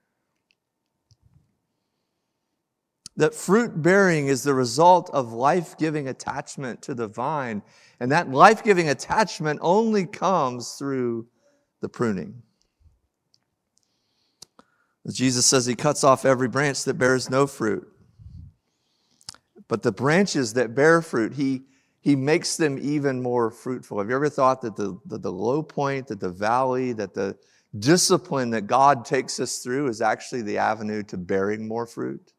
That 3.18 3.34
fruit 3.34 3.82
bearing 3.82 4.28
is 4.28 4.44
the 4.44 4.54
result 4.54 5.10
of 5.14 5.32
life 5.32 5.78
giving 5.78 6.08
attachment 6.08 6.82
to 6.84 6.94
the 6.94 7.08
vine. 7.08 7.62
And 8.00 8.12
that 8.12 8.30
life 8.30 8.64
giving 8.64 8.90
attachment 8.90 9.60
only 9.62 10.06
comes 10.06 10.74
through 10.74 11.28
the 11.82 11.88
pruning. 11.88 12.42
Jesus 15.10 15.46
says 15.46 15.66
he 15.66 15.76
cuts 15.76 16.04
off 16.04 16.26
every 16.26 16.48
branch 16.48 16.84
that 16.84 16.96
bears 16.96 17.30
no 17.30 17.48
fruit. 17.48 17.88
But 19.68 19.84
the 19.84 19.92
branches 19.92 20.54
that 20.54 20.76
bear 20.76 21.02
fruit, 21.02 21.34
he, 21.34 21.62
he 22.02 22.16
makes 22.16 22.58
them 22.58 22.78
even 22.82 23.22
more 23.22 23.50
fruitful. 23.50 24.00
Have 24.00 24.10
you 24.10 24.16
ever 24.16 24.30
thought 24.30 24.62
that 24.62 24.76
the, 24.76 25.00
the, 25.06 25.20
the 25.20 25.32
low 25.32 25.64
point, 25.64 26.08
that 26.08 26.20
the 26.20 26.30
valley, 26.30 26.92
that 26.94 27.14
the 27.14 27.38
discipline 27.80 28.50
that 28.52 28.68
God 28.68 29.06
takes 29.06 29.40
us 29.40 29.60
through 29.60 29.88
is 29.88 30.02
actually 30.02 30.42
the 30.42 30.58
avenue 30.58 31.04
to 31.04 31.18
bearing 31.18 31.68
more 31.68 31.86
fruit? 31.86 32.34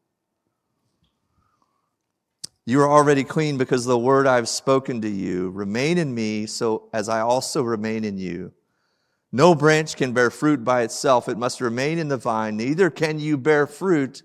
You 2.67 2.81
are 2.81 2.91
already 2.91 3.23
clean 3.23 3.57
because 3.57 3.85
the 3.85 3.97
word 3.97 4.27
I've 4.27 4.49
spoken 4.49 4.99
to 4.99 5.07
you. 5.07 5.51
Remain 5.51 5.97
in 5.97 6.13
me, 6.13 6.45
so 6.45 6.89
as 6.91 7.07
I 7.07 7.21
also 7.21 7.63
remain 7.63 8.03
in 8.03 8.17
you. 8.17 8.51
No 9.31 9.55
branch 9.55 9.95
can 9.95 10.11
bear 10.11 10.29
fruit 10.29 10.65
by 10.65 10.81
itself, 10.81 11.29
it 11.29 11.37
must 11.37 11.61
remain 11.61 11.97
in 11.97 12.09
the 12.09 12.17
vine. 12.17 12.57
Neither 12.57 12.89
can 12.89 13.21
you 13.21 13.37
bear 13.37 13.67
fruit 13.67 14.21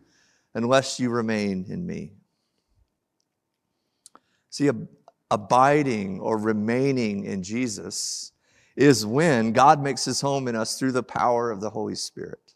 unless 0.54 0.98
you 0.98 1.08
remain 1.08 1.66
in 1.68 1.86
me. 1.86 2.14
See, 4.50 4.68
abiding 5.30 6.18
or 6.18 6.36
remaining 6.36 7.22
in 7.22 7.44
Jesus 7.44 8.32
is 8.74 9.06
when 9.06 9.52
God 9.52 9.80
makes 9.80 10.04
his 10.04 10.20
home 10.20 10.48
in 10.48 10.56
us 10.56 10.80
through 10.80 10.92
the 10.92 11.04
power 11.04 11.52
of 11.52 11.60
the 11.60 11.70
Holy 11.70 11.94
Spirit. 11.94 12.54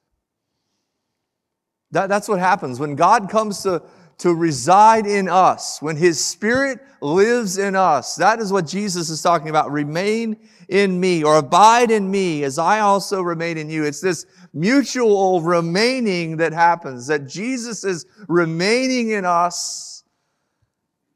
That, 1.93 2.09
that's 2.09 2.27
what 2.27 2.41
happens. 2.41 2.81
When 2.81 2.97
God 2.97 3.31
comes 3.31 3.63
to 3.63 3.85
to 4.19 4.35
reside 4.35 5.07
in 5.07 5.29
us, 5.29 5.83
when 5.83 5.97
His 5.97 6.25
Spirit 6.25 6.81
lives 7.03 7.59
in 7.59 7.77
us. 7.77 8.17
That 8.17 8.41
is 8.41 8.53
what 8.53 8.67
Jesus 8.67 9.11
is 9.11 9.21
talking 9.21 9.51
about. 9.51 9.71
Remain 9.71 10.37
in 10.69 10.99
me 10.99 11.23
or 11.23 11.37
abide 11.37 11.91
in 11.91 12.11
me 12.11 12.43
as 12.43 12.59
I 12.59 12.81
also 12.81 13.21
remain 13.21 13.59
in 13.59 13.69
you. 13.69 13.85
It's 13.85 14.01
this 14.01 14.25
mutual 14.55 15.43
remaining 15.43 16.39
that 16.39 16.53
happens, 16.53 17.07
that 17.09 17.27
Jesus 17.27 17.85
is 17.85 18.07
remaining 18.27 19.11
in 19.11 19.25
us 19.27 20.03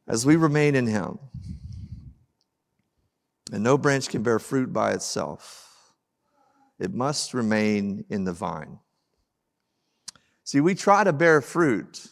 as 0.07 0.27
we 0.27 0.37
remain 0.37 0.75
in 0.75 0.87
Him. 0.87 1.19
And 3.51 3.65
no 3.65 3.79
branch 3.79 4.09
can 4.09 4.23
bear 4.23 4.39
fruit 4.39 4.73
by 4.73 4.93
itself. 4.93 5.95
It 6.79 6.93
must 6.93 7.35
remain 7.35 8.05
in 8.11 8.25
the 8.25 8.33
vine. 8.33 8.79
See, 10.45 10.61
we 10.61 10.75
try 10.75 11.03
to 11.05 11.13
bear 11.13 11.41
fruit 11.41 12.10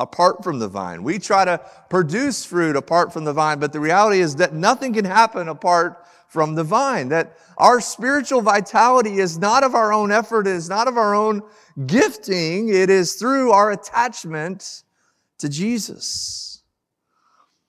apart 0.00 0.42
from 0.42 0.58
the 0.58 0.68
vine. 0.68 1.02
We 1.02 1.18
try 1.18 1.44
to 1.44 1.60
produce 1.88 2.44
fruit 2.44 2.74
apart 2.74 3.12
from 3.12 3.24
the 3.24 3.32
vine, 3.32 3.60
but 3.60 3.72
the 3.72 3.80
reality 3.80 4.20
is 4.20 4.36
that 4.36 4.54
nothing 4.54 4.94
can 4.94 5.04
happen 5.04 5.48
apart 5.48 6.04
from 6.26 6.54
the 6.54 6.64
vine. 6.64 7.08
That 7.10 7.36
our 7.58 7.80
spiritual 7.80 8.40
vitality 8.40 9.18
is 9.18 9.38
not 9.38 9.62
of 9.62 9.74
our 9.74 9.92
own 9.92 10.10
effort, 10.10 10.46
it 10.46 10.56
is 10.56 10.68
not 10.68 10.88
of 10.88 10.96
our 10.96 11.14
own 11.14 11.42
gifting, 11.86 12.70
it 12.70 12.88
is 12.88 13.14
through 13.14 13.52
our 13.52 13.70
attachment 13.70 14.84
to 15.38 15.48
Jesus. 15.48 16.62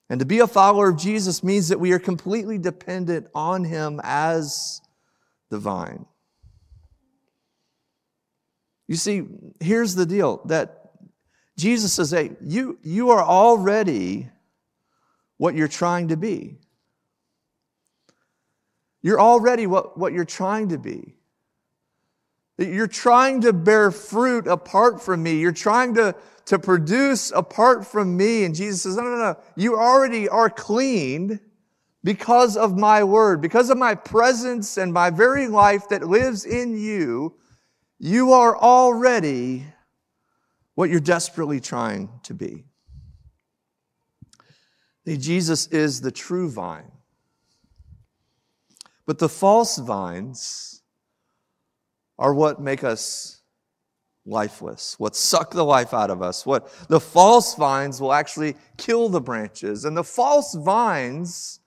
And 0.08 0.18
to 0.20 0.26
be 0.26 0.40
a 0.40 0.46
follower 0.46 0.90
of 0.90 0.98
Jesus 0.98 1.44
means 1.44 1.68
that 1.68 1.80
we 1.80 1.92
are 1.92 1.98
completely 1.98 2.58
dependent 2.58 3.28
on 3.34 3.64
Him 3.64 4.00
as 4.02 4.80
the 5.50 5.58
vine. 5.58 6.06
You 8.88 8.96
see, 8.96 9.22
here's 9.60 9.94
the 9.94 10.04
deal 10.06 10.42
that 10.46 10.81
Jesus 11.56 11.92
says, 11.92 12.10
hey, 12.10 12.32
you, 12.40 12.78
you 12.82 13.10
are 13.10 13.22
already 13.22 14.28
what 15.36 15.54
you're 15.54 15.68
trying 15.68 16.08
to 16.08 16.16
be. 16.16 16.58
You're 19.02 19.20
already 19.20 19.66
what, 19.66 19.98
what 19.98 20.12
you're 20.12 20.24
trying 20.24 20.68
to 20.68 20.78
be. 20.78 21.16
You're 22.58 22.86
trying 22.86 23.40
to 23.42 23.52
bear 23.52 23.90
fruit 23.90 24.46
apart 24.46 25.02
from 25.02 25.22
me. 25.22 25.40
You're 25.40 25.52
trying 25.52 25.94
to, 25.94 26.14
to 26.46 26.58
produce 26.58 27.32
apart 27.32 27.86
from 27.86 28.16
me. 28.16 28.44
And 28.44 28.54
Jesus 28.54 28.82
says, 28.82 28.96
no, 28.96 29.02
no, 29.02 29.16
no. 29.16 29.36
You 29.56 29.76
already 29.76 30.28
are 30.28 30.48
cleaned 30.48 31.40
because 32.04 32.56
of 32.56 32.76
my 32.76 33.02
word, 33.04 33.40
because 33.40 33.70
of 33.70 33.78
my 33.78 33.94
presence 33.94 34.76
and 34.76 34.92
my 34.92 35.10
very 35.10 35.48
life 35.48 35.88
that 35.88 36.06
lives 36.06 36.44
in 36.44 36.76
you. 36.78 37.34
You 37.98 38.32
are 38.32 38.56
already 38.56 39.64
what 40.74 40.90
you're 40.90 41.00
desperately 41.00 41.60
trying 41.60 42.08
to 42.24 42.34
be. 42.34 42.64
Jesus 45.06 45.66
is 45.68 46.00
the 46.00 46.12
true 46.12 46.48
vine. 46.50 46.90
But 49.06 49.18
the 49.18 49.28
false 49.28 49.78
vines 49.78 50.82
are 52.18 52.32
what 52.32 52.60
make 52.60 52.84
us 52.84 53.42
lifeless, 54.24 54.94
what 54.98 55.16
suck 55.16 55.50
the 55.50 55.64
life 55.64 55.92
out 55.92 56.10
of 56.10 56.22
us. 56.22 56.46
What 56.46 56.72
the 56.88 57.00
false 57.00 57.54
vines 57.56 58.00
will 58.00 58.12
actually 58.12 58.54
kill 58.76 59.08
the 59.08 59.20
branches. 59.20 59.84
And 59.84 59.96
the 59.96 60.04
false 60.04 60.54
vines 60.54 61.60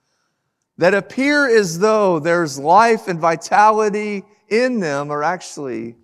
that 0.77 0.93
appear 0.93 1.47
as 1.47 1.79
though 1.79 2.19
there's 2.19 2.57
life 2.57 3.07
and 3.07 3.19
vitality 3.19 4.23
in 4.49 4.79
them 4.79 5.11
are 5.11 5.23
actually 5.23 5.95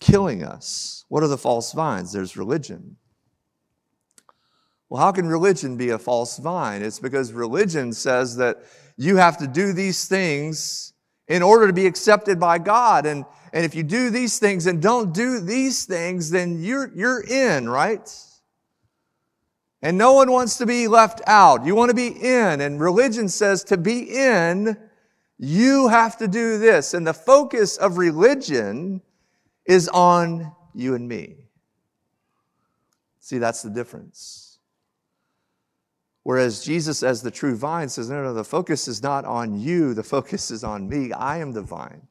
killing 0.00 0.42
us. 0.42 1.04
What 1.08 1.22
are 1.22 1.28
the 1.28 1.38
false 1.38 1.72
vines? 1.72 2.12
There's 2.12 2.36
religion. 2.36 2.96
Well, 4.88 5.00
how 5.00 5.12
can 5.12 5.28
religion 5.28 5.76
be 5.76 5.90
a 5.90 5.98
false 5.98 6.38
vine? 6.38 6.82
It's 6.82 6.98
because 6.98 7.32
religion 7.32 7.92
says 7.92 8.36
that 8.36 8.64
you 8.96 9.16
have 9.16 9.38
to 9.38 9.46
do 9.46 9.72
these 9.72 10.08
things 10.08 10.94
in 11.28 11.42
order 11.42 11.68
to 11.68 11.72
be 11.72 11.86
accepted 11.86 12.40
by 12.40 12.58
God. 12.58 13.06
And, 13.06 13.24
and 13.52 13.64
if 13.64 13.74
you 13.76 13.84
do 13.84 14.10
these 14.10 14.40
things 14.40 14.66
and 14.66 14.82
don't 14.82 15.14
do 15.14 15.38
these 15.38 15.84
things, 15.84 16.30
then 16.30 16.60
you're, 16.60 16.90
you're 16.92 17.22
in, 17.22 17.68
right? 17.68 18.12
And 19.80 19.96
no 19.96 20.12
one 20.12 20.30
wants 20.30 20.58
to 20.58 20.66
be 20.66 20.88
left 20.88 21.22
out. 21.26 21.64
You 21.64 21.76
want 21.76 21.90
to 21.90 21.94
be 21.94 22.08
in. 22.08 22.60
And 22.60 22.80
religion 22.80 23.28
says 23.28 23.62
to 23.64 23.76
be 23.76 24.00
in, 24.00 24.76
you 25.38 25.88
have 25.88 26.18
to 26.18 26.26
do 26.26 26.58
this. 26.58 26.92
And 26.92 27.06
the 27.06 27.14
focus 27.14 27.76
of 27.76 27.96
religion 27.96 29.00
is 29.70 29.88
on 29.90 30.52
you 30.74 30.96
and 30.96 31.08
me. 31.08 31.36
See, 33.20 33.38
that's 33.38 33.62
the 33.62 33.70
difference. 33.70 34.58
Whereas 36.24 36.64
Jesus, 36.64 37.04
as 37.04 37.22
the 37.22 37.30
true 37.30 37.54
vine, 37.54 37.88
says, 37.88 38.10
no, 38.10 38.20
no, 38.20 38.34
the 38.34 38.42
focus 38.42 38.88
is 38.88 39.00
not 39.00 39.24
on 39.24 39.60
you, 39.60 39.94
the 39.94 40.02
focus 40.02 40.50
is 40.50 40.64
on 40.64 40.88
me. 40.88 41.12
I 41.12 41.38
am 41.38 41.52
the 41.52 41.62
vine. 41.62 42.08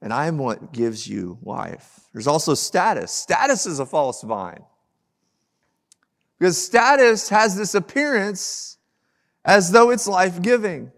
And 0.00 0.10
I 0.10 0.26
am 0.26 0.38
what 0.38 0.72
gives 0.72 1.06
you 1.06 1.38
life. 1.42 2.00
There's 2.14 2.26
also 2.26 2.54
status. 2.54 3.12
Status 3.12 3.66
is 3.66 3.78
a 3.78 3.84
false 3.84 4.22
vine. 4.22 4.64
Because 6.38 6.64
status 6.64 7.28
has 7.28 7.56
this 7.58 7.74
appearance 7.74 8.78
as 9.44 9.70
though 9.70 9.90
it's 9.90 10.08
life 10.08 10.40
giving. 10.40 10.92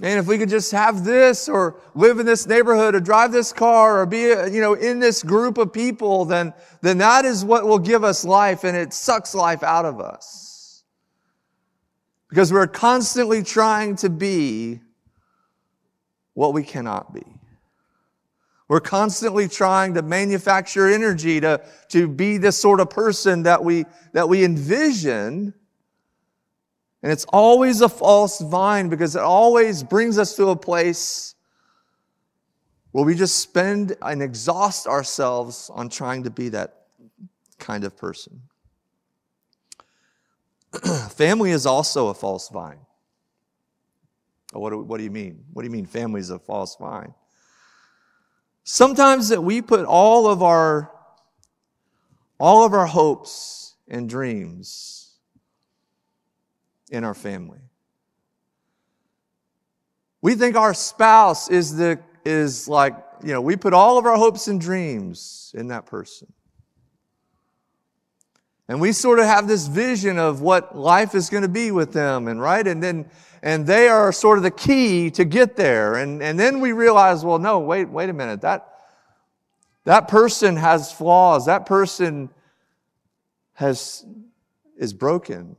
And 0.00 0.20
if 0.20 0.26
we 0.26 0.38
could 0.38 0.48
just 0.48 0.70
have 0.70 1.04
this 1.04 1.48
or 1.48 1.80
live 1.94 2.20
in 2.20 2.26
this 2.26 2.46
neighborhood 2.46 2.94
or 2.94 3.00
drive 3.00 3.32
this 3.32 3.52
car 3.52 4.00
or 4.00 4.06
be, 4.06 4.20
you 4.20 4.60
know, 4.60 4.74
in 4.74 5.00
this 5.00 5.24
group 5.24 5.58
of 5.58 5.72
people, 5.72 6.24
then, 6.24 6.54
then 6.82 6.98
that 6.98 7.24
is 7.24 7.44
what 7.44 7.66
will 7.66 7.80
give 7.80 8.04
us 8.04 8.24
life 8.24 8.62
and 8.62 8.76
it 8.76 8.92
sucks 8.92 9.34
life 9.34 9.64
out 9.64 9.84
of 9.84 10.00
us. 10.00 10.84
Because 12.28 12.52
we're 12.52 12.68
constantly 12.68 13.42
trying 13.42 13.96
to 13.96 14.10
be 14.10 14.80
what 16.34 16.52
we 16.52 16.62
cannot 16.62 17.12
be. 17.12 17.24
We're 18.68 18.80
constantly 18.80 19.48
trying 19.48 19.94
to 19.94 20.02
manufacture 20.02 20.86
energy 20.86 21.40
to, 21.40 21.60
to 21.88 22.06
be 22.06 22.36
this 22.36 22.56
sort 22.56 22.78
of 22.78 22.90
person 22.90 23.44
that 23.44 23.64
we, 23.64 23.86
that 24.12 24.28
we 24.28 24.44
envision 24.44 25.54
and 27.02 27.12
it's 27.12 27.24
always 27.26 27.80
a 27.80 27.88
false 27.88 28.40
vine 28.40 28.88
because 28.88 29.14
it 29.14 29.22
always 29.22 29.82
brings 29.82 30.18
us 30.18 30.34
to 30.36 30.48
a 30.48 30.56
place 30.56 31.34
where 32.92 33.04
we 33.04 33.14
just 33.14 33.38
spend 33.38 33.96
and 34.02 34.22
exhaust 34.22 34.86
ourselves 34.86 35.70
on 35.72 35.88
trying 35.88 36.24
to 36.24 36.30
be 36.30 36.48
that 36.48 36.86
kind 37.58 37.84
of 37.84 37.96
person. 37.96 38.40
family 41.10 41.50
is 41.50 41.66
also 41.66 42.08
a 42.08 42.14
false 42.14 42.48
vine. 42.48 42.80
Oh, 44.52 44.60
what 44.60 44.70
do, 44.70 44.82
what 44.82 44.98
do 44.98 45.04
you 45.04 45.10
mean? 45.10 45.44
What 45.52 45.62
do 45.62 45.66
you 45.66 45.72
mean 45.72 45.86
family 45.86 46.20
is 46.20 46.30
a 46.30 46.38
false 46.38 46.76
vine? 46.76 47.14
Sometimes 48.64 49.28
that 49.28 49.42
we 49.42 49.62
put 49.62 49.84
all 49.86 50.26
of 50.26 50.42
our 50.42 50.92
all 52.40 52.64
of 52.64 52.72
our 52.72 52.86
hopes 52.86 53.74
and 53.88 54.08
dreams 54.08 55.07
in 56.90 57.04
our 57.04 57.14
family. 57.14 57.60
We 60.20 60.34
think 60.34 60.56
our 60.56 60.74
spouse 60.74 61.48
is 61.48 61.76
the 61.76 62.00
is 62.24 62.68
like, 62.68 62.94
you 63.22 63.32
know, 63.32 63.40
we 63.40 63.56
put 63.56 63.72
all 63.72 63.98
of 63.98 64.04
our 64.04 64.16
hopes 64.16 64.48
and 64.48 64.60
dreams 64.60 65.54
in 65.56 65.68
that 65.68 65.86
person. 65.86 66.32
And 68.68 68.80
we 68.80 68.92
sort 68.92 69.18
of 69.18 69.24
have 69.24 69.48
this 69.48 69.66
vision 69.66 70.18
of 70.18 70.42
what 70.42 70.76
life 70.76 71.14
is 71.14 71.30
going 71.30 71.42
to 71.42 71.48
be 71.48 71.70
with 71.70 71.92
them, 71.92 72.28
and 72.28 72.40
right? 72.40 72.66
And 72.66 72.82
then 72.82 73.08
and 73.42 73.66
they 73.66 73.88
are 73.88 74.12
sort 74.12 74.38
of 74.38 74.44
the 74.44 74.50
key 74.50 75.10
to 75.12 75.24
get 75.24 75.56
there. 75.56 75.96
And, 75.96 76.22
and 76.22 76.38
then 76.38 76.60
we 76.60 76.72
realize, 76.72 77.24
well, 77.24 77.38
no, 77.38 77.60
wait, 77.60 77.88
wait 77.88 78.08
a 78.10 78.12
minute. 78.12 78.40
That, 78.40 78.68
that 79.84 80.08
person 80.08 80.56
has 80.56 80.92
flaws. 80.92 81.46
That 81.46 81.66
person 81.66 82.30
has, 83.54 84.04
is 84.76 84.92
broken. 84.92 85.56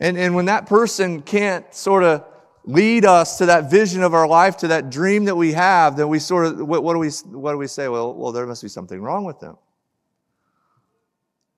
And, 0.00 0.18
and 0.18 0.34
when 0.34 0.46
that 0.46 0.66
person 0.66 1.22
can't 1.22 1.72
sort 1.74 2.02
of 2.02 2.24
lead 2.64 3.04
us 3.04 3.38
to 3.38 3.46
that 3.46 3.70
vision 3.70 4.02
of 4.02 4.14
our 4.14 4.26
life, 4.26 4.56
to 4.58 4.68
that 4.68 4.90
dream 4.90 5.26
that 5.26 5.36
we 5.36 5.52
have, 5.52 5.96
then 5.96 6.08
we 6.08 6.18
sort 6.18 6.46
of, 6.46 6.66
what, 6.66 6.82
what, 6.82 6.94
do, 6.94 6.98
we, 6.98 7.10
what 7.30 7.52
do 7.52 7.58
we 7.58 7.66
say? 7.66 7.88
Well, 7.88 8.14
well, 8.14 8.32
there 8.32 8.46
must 8.46 8.62
be 8.62 8.68
something 8.68 9.00
wrong 9.02 9.24
with 9.24 9.38
them. 9.40 9.56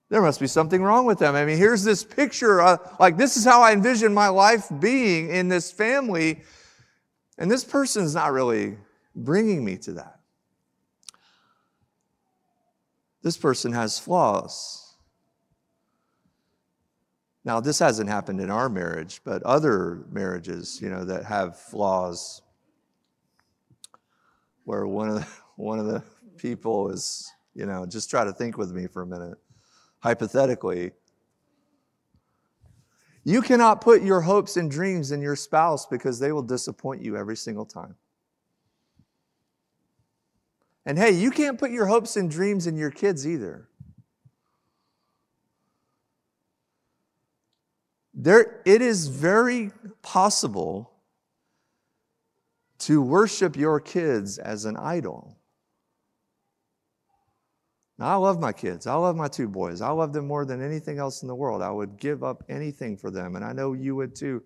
There 0.09 0.23
must 0.23 0.38
be 0.38 0.47
something 0.47 0.83
wrong 0.83 1.05
with 1.05 1.19
them. 1.19 1.35
I 1.35 1.45
mean, 1.45 1.59
here's 1.59 1.83
this 1.83 2.05
picture, 2.05 2.61
uh, 2.61 2.76
like, 3.00 3.16
this 3.16 3.37
is 3.37 3.45
how 3.45 3.62
I 3.62 3.72
envision 3.72 4.14
my 4.14 4.29
life 4.29 4.68
being 4.79 5.31
in 5.31 5.49
this 5.49 5.72
family, 5.72 6.42
and 7.38 7.51
this 7.51 7.64
person 7.64 8.05
is 8.05 8.14
not 8.14 8.33
really 8.33 8.77
bringing 9.16 9.64
me 9.64 9.77
to 9.79 9.94
that. 9.94 10.20
This 13.22 13.37
person 13.37 13.72
has 13.72 13.99
flaws. 13.99 14.86
Now, 17.46 17.61
this 17.61 17.78
hasn't 17.78 18.11
happened 18.11 18.40
in 18.40 18.50
our 18.50 18.68
marriage, 18.68 19.20
but 19.24 19.40
other 19.44 20.04
marriages, 20.11 20.80
you 20.82 20.90
know, 20.90 21.04
that 21.04 21.24
have 21.24 21.56
flaws, 21.56 22.42
where 24.64 24.85
one 24.85 25.09
of 25.09 25.14
the, 25.14 25.26
one 25.54 25.78
of 25.78 25.87
the 25.87 26.02
people 26.37 26.90
is, 26.90 27.32
you 27.54 27.64
know, 27.64 27.87
just 27.87 28.11
try 28.11 28.24
to 28.24 28.32
think 28.32 28.59
with 28.59 28.72
me 28.72 28.88
for 28.88 29.02
a 29.02 29.06
minute. 29.06 29.38
Hypothetically, 30.00 30.90
you 33.22 33.40
cannot 33.42 33.80
put 33.80 34.02
your 34.02 34.22
hopes 34.22 34.56
and 34.56 34.68
dreams 34.68 35.12
in 35.12 35.22
your 35.22 35.37
spouse 35.37 35.87
because 35.87 36.18
they 36.18 36.32
will 36.32 36.42
disappoint 36.42 37.00
you 37.00 37.16
every 37.16 37.37
single 37.37 37.64
time. 37.64 37.94
And 40.85 40.98
hey, 40.98 41.12
you 41.12 41.30
can't 41.30 41.61
put 41.61 41.70
your 41.70 41.87
hopes 41.87 42.16
and 42.16 42.28
dreams 42.28 42.66
in 42.66 42.76
your 42.76 42.90
kids 42.90 43.24
either. 43.24 43.68
There, 48.18 48.62
it 48.64 48.81
is 48.81 49.09
very 49.09 49.72
possible 50.00 50.90
to 52.79 53.02
worship 53.02 53.57
your 53.57 53.79
kids 53.79 54.38
as 54.38 54.64
an 54.64 54.79
idol. 54.79 55.37
Now, 57.98 58.09
I 58.09 58.14
love 58.16 58.40
my 58.40 58.52
kids. 58.52 58.87
I 58.87 58.94
love 58.94 59.16
my 59.16 59.29
two 59.29 59.48
boys. 59.48 59.83
I 59.83 59.90
love 59.90 60.14
them 60.14 60.26
more 60.26 60.46
than 60.46 60.62
anything 60.62 60.98
else 60.98 61.22
in 61.22 61.29
the 61.29 61.35
world. 61.35 61.61
I 61.61 61.70
would 61.70 61.98
give 61.98 62.24
up 62.24 62.42
anything 62.48 62.96
for 62.96 63.11
them, 63.11 63.37
and 63.37 63.44
I 63.44 63.52
know 63.52 63.74
you 63.74 63.94
would 63.96 64.14
too. 64.14 64.42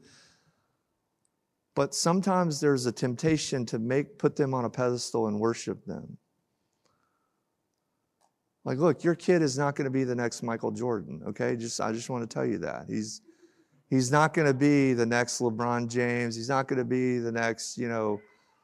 But 1.77 1.95
sometimes 1.95 2.61
there's 2.61 2.87
a 2.87 2.93
temptation 2.93 3.65
to 3.67 3.79
make 3.79 4.19
put 4.19 4.35
them 4.35 4.53
on 4.53 4.65
a 4.65 4.71
pedestal 4.71 5.29
and 5.29 5.39
worship 5.39 5.85
them. 5.85 6.19
Like, 8.65 8.79
look, 8.79 9.05
your 9.05 9.15
kid 9.15 9.43
is 9.43 9.57
not 9.57 9.75
going 9.77 9.85
to 9.85 9.91
be 9.91 10.05
the 10.05 10.15
next 10.15 10.43
Michael 10.43 10.73
Jordan, 10.73 11.23
okay? 11.29 11.57
Just 11.57 11.81
I 11.81 11.93
just 11.93 12.11
want 12.11 12.29
to 12.29 12.33
tell 12.33 12.45
you 12.45 12.59
that. 12.59 12.87
He's 12.89 13.23
He's 13.91 14.13
not 14.13 14.33
going 14.33 14.47
to 14.47 14.55
be 14.55 14.93
the 14.93 15.05
next 15.05 15.41
LeBron 15.41 15.89
James. 15.89 16.37
He's 16.37 16.49
not 16.49 16.69
going 16.69 16.79
to 16.79 16.85
be 16.85 17.19
the 17.19 17.33
next, 17.33 17.77
you 17.77 17.89
know, 17.89 18.21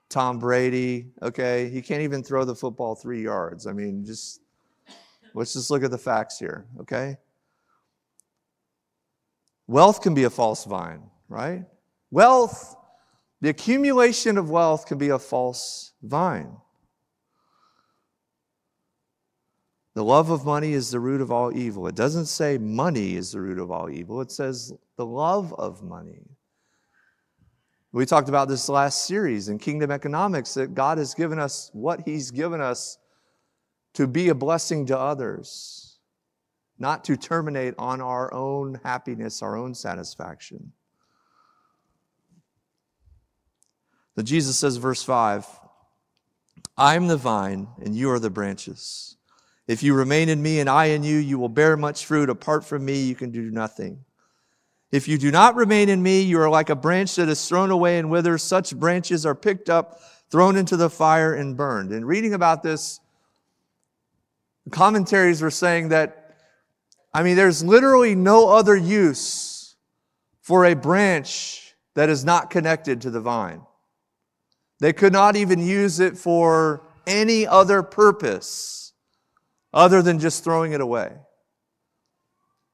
Tom 0.08 0.38
Brady. 0.38 1.08
Okay. 1.20 1.68
He 1.68 1.82
can't 1.82 2.02
even 2.02 2.22
throw 2.22 2.44
the 2.44 2.54
football 2.54 2.94
three 2.94 3.22
yards. 3.22 3.66
I 3.66 3.72
mean, 3.72 4.04
just 4.04 4.40
let's 5.34 5.52
just 5.52 5.68
look 5.68 5.82
at 5.82 5.90
the 5.90 5.98
facts 5.98 6.38
here. 6.38 6.66
Okay. 6.80 7.16
Wealth 9.66 10.00
can 10.00 10.14
be 10.14 10.22
a 10.24 10.30
false 10.30 10.64
vine, 10.64 11.02
right? 11.28 11.64
Wealth, 12.12 12.76
the 13.40 13.48
accumulation 13.48 14.38
of 14.38 14.48
wealth 14.48 14.86
can 14.86 14.96
be 14.96 15.08
a 15.08 15.18
false 15.18 15.92
vine. 16.04 16.56
The 19.96 20.04
love 20.04 20.28
of 20.28 20.44
money 20.44 20.74
is 20.74 20.90
the 20.90 21.00
root 21.00 21.22
of 21.22 21.32
all 21.32 21.56
evil. 21.56 21.86
It 21.86 21.94
doesn't 21.94 22.26
say 22.26 22.58
money 22.58 23.16
is 23.16 23.32
the 23.32 23.40
root 23.40 23.58
of 23.58 23.70
all 23.70 23.88
evil, 23.88 24.20
it 24.20 24.30
says 24.30 24.74
the 24.98 25.06
love 25.06 25.54
of 25.54 25.82
money. 25.82 26.20
We 27.92 28.04
talked 28.04 28.28
about 28.28 28.46
this 28.48 28.68
last 28.68 29.06
series 29.06 29.48
in 29.48 29.58
Kingdom 29.58 29.90
Economics 29.90 30.52
that 30.52 30.74
God 30.74 30.98
has 30.98 31.14
given 31.14 31.38
us 31.38 31.70
what 31.72 32.02
He's 32.04 32.30
given 32.30 32.60
us 32.60 32.98
to 33.94 34.06
be 34.06 34.28
a 34.28 34.34
blessing 34.34 34.84
to 34.84 34.98
others, 34.98 35.98
not 36.78 37.02
to 37.04 37.16
terminate 37.16 37.72
on 37.78 38.02
our 38.02 38.30
own 38.34 38.78
happiness, 38.84 39.40
our 39.40 39.56
own 39.56 39.74
satisfaction. 39.74 40.72
Then 44.14 44.26
Jesus 44.26 44.58
says, 44.58 44.76
verse 44.76 45.02
5 45.02 45.46
I'm 46.76 47.06
the 47.06 47.16
vine, 47.16 47.68
and 47.80 47.96
you 47.96 48.10
are 48.10 48.18
the 48.18 48.28
branches. 48.28 49.15
If 49.66 49.82
you 49.82 49.94
remain 49.94 50.28
in 50.28 50.42
me 50.42 50.60
and 50.60 50.70
I 50.70 50.86
in 50.86 51.02
you, 51.02 51.16
you 51.16 51.38
will 51.38 51.48
bear 51.48 51.76
much 51.76 52.06
fruit. 52.06 52.30
Apart 52.30 52.64
from 52.64 52.84
me, 52.84 53.02
you 53.02 53.14
can 53.14 53.30
do 53.30 53.50
nothing. 53.50 54.04
If 54.92 55.08
you 55.08 55.18
do 55.18 55.32
not 55.32 55.56
remain 55.56 55.88
in 55.88 56.02
me, 56.02 56.22
you 56.22 56.40
are 56.40 56.48
like 56.48 56.70
a 56.70 56.76
branch 56.76 57.16
that 57.16 57.28
is 57.28 57.48
thrown 57.48 57.70
away 57.70 57.98
and 57.98 58.08
withers. 58.08 58.42
Such 58.42 58.76
branches 58.76 59.26
are 59.26 59.34
picked 59.34 59.68
up, 59.68 60.00
thrown 60.30 60.56
into 60.56 60.76
the 60.76 60.88
fire, 60.88 61.34
and 61.34 61.56
burned. 61.56 61.90
And 61.90 62.06
reading 62.06 62.34
about 62.34 62.62
this, 62.62 63.00
commentaries 64.70 65.42
were 65.42 65.50
saying 65.50 65.88
that, 65.88 66.36
I 67.12 67.24
mean, 67.24 67.34
there's 67.34 67.64
literally 67.64 68.14
no 68.14 68.48
other 68.48 68.76
use 68.76 69.74
for 70.40 70.64
a 70.64 70.74
branch 70.74 71.74
that 71.94 72.08
is 72.08 72.24
not 72.24 72.50
connected 72.50 73.00
to 73.00 73.10
the 73.10 73.20
vine. 73.20 73.62
They 74.78 74.92
could 74.92 75.12
not 75.12 75.34
even 75.34 75.58
use 75.58 75.98
it 75.98 76.16
for 76.16 76.86
any 77.06 77.46
other 77.46 77.82
purpose 77.82 78.85
other 79.76 80.00
than 80.00 80.18
just 80.18 80.42
throwing 80.42 80.72
it 80.72 80.80
away. 80.80 81.12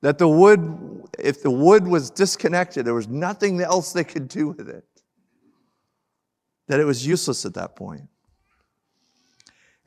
That 0.02 0.18
the 0.18 0.28
wood, 0.28 1.02
if 1.18 1.42
the 1.42 1.50
wood 1.50 1.86
was 1.86 2.10
disconnected, 2.10 2.86
there 2.86 2.94
was 2.94 3.08
nothing 3.08 3.60
else 3.60 3.92
they 3.92 4.04
could 4.04 4.28
do 4.28 4.48
with 4.48 4.68
it. 4.68 4.84
That 6.68 6.78
it 6.78 6.84
was 6.84 7.04
useless 7.04 7.44
at 7.44 7.54
that 7.54 7.74
point. 7.74 8.02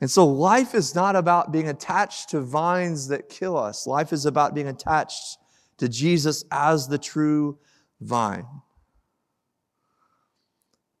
And 0.00 0.10
so 0.10 0.26
life 0.26 0.74
is 0.74 0.94
not 0.94 1.16
about 1.16 1.52
being 1.52 1.70
attached 1.70 2.30
to 2.30 2.40
vines 2.42 3.08
that 3.08 3.30
kill 3.30 3.56
us. 3.56 3.86
Life 3.86 4.12
is 4.12 4.26
about 4.26 4.54
being 4.54 4.68
attached 4.68 5.38
to 5.78 5.88
Jesus 5.88 6.44
as 6.50 6.86
the 6.86 6.98
true 6.98 7.58
vine. 7.98 8.46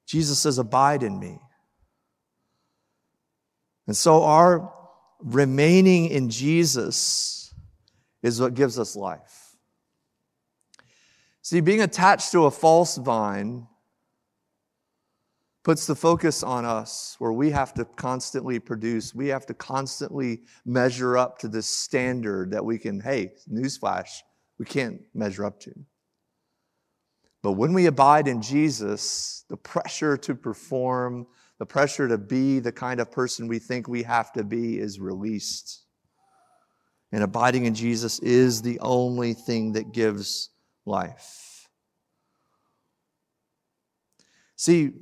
Jesus 0.06 0.38
says, 0.38 0.56
Abide 0.56 1.02
in 1.02 1.18
me. 1.18 1.40
And 3.86 3.94
so 3.94 4.24
our 4.24 4.72
remaining 5.20 6.06
in 6.06 6.30
Jesus 6.30 7.54
is 8.22 8.40
what 8.40 8.54
gives 8.54 8.78
us 8.78 8.96
life. 8.96 9.56
See, 11.42 11.60
being 11.60 11.82
attached 11.82 12.32
to 12.32 12.46
a 12.46 12.50
false 12.50 12.96
vine 12.96 13.66
puts 15.62 15.86
the 15.86 15.94
focus 15.94 16.42
on 16.42 16.64
us 16.64 17.16
where 17.18 17.32
we 17.32 17.50
have 17.50 17.74
to 17.74 17.84
constantly 17.84 18.58
produce, 18.58 19.14
we 19.14 19.28
have 19.28 19.46
to 19.46 19.54
constantly 19.54 20.42
measure 20.64 21.16
up 21.16 21.38
to 21.38 21.48
this 21.48 21.66
standard 21.66 22.52
that 22.52 22.64
we 22.64 22.78
can, 22.78 23.00
hey, 23.00 23.32
newsflash, 23.52 24.08
we 24.58 24.64
can't 24.64 25.00
measure 25.14 25.44
up 25.44 25.58
to. 25.58 25.72
But 27.42 27.52
when 27.52 27.72
we 27.72 27.86
abide 27.86 28.28
in 28.28 28.42
Jesus, 28.42 29.44
the 29.48 29.56
pressure 29.56 30.16
to 30.16 30.34
perform, 30.34 31.26
the 31.58 31.66
pressure 31.66 32.08
to 32.08 32.18
be 32.18 32.58
the 32.58 32.72
kind 32.72 33.00
of 33.00 33.10
person 33.10 33.48
we 33.48 33.58
think 33.58 33.88
we 33.88 34.02
have 34.02 34.32
to 34.34 34.44
be 34.44 34.78
is 34.78 35.00
released. 35.00 35.84
And 37.12 37.22
abiding 37.22 37.64
in 37.64 37.74
Jesus 37.74 38.18
is 38.18 38.62
the 38.62 38.78
only 38.80 39.32
thing 39.32 39.72
that 39.72 39.92
gives 39.92 40.50
life. 40.84 41.68
See, 44.56 44.92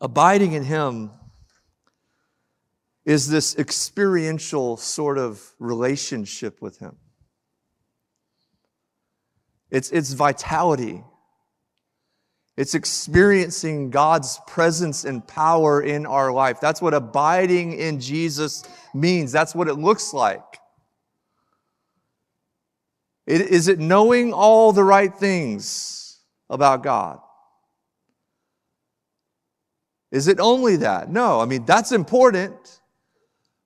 abiding 0.00 0.52
in 0.52 0.64
Him 0.64 1.10
is 3.04 3.28
this 3.28 3.56
experiential 3.56 4.76
sort 4.76 5.18
of 5.18 5.42
relationship 5.58 6.60
with 6.60 6.78
Him. 6.78 6.96
It's, 9.70 9.90
it's 9.90 10.12
vitality. 10.12 11.02
It's 12.56 12.74
experiencing 12.74 13.90
God's 13.90 14.38
presence 14.46 15.04
and 15.04 15.26
power 15.26 15.82
in 15.82 16.04
our 16.04 16.30
life. 16.30 16.60
That's 16.60 16.82
what 16.82 16.92
abiding 16.92 17.72
in 17.72 17.98
Jesus 17.98 18.64
means. 18.92 19.32
That's 19.32 19.54
what 19.54 19.68
it 19.68 19.74
looks 19.74 20.12
like. 20.12 20.58
It, 23.26 23.40
is 23.40 23.68
it 23.68 23.78
knowing 23.78 24.32
all 24.34 24.72
the 24.72 24.84
right 24.84 25.14
things 25.14 26.20
about 26.50 26.82
God? 26.82 27.20
Is 30.10 30.28
it 30.28 30.38
only 30.40 30.76
that? 30.76 31.10
No, 31.10 31.40
I 31.40 31.46
mean, 31.46 31.64
that's 31.64 31.90
important. 31.90 32.80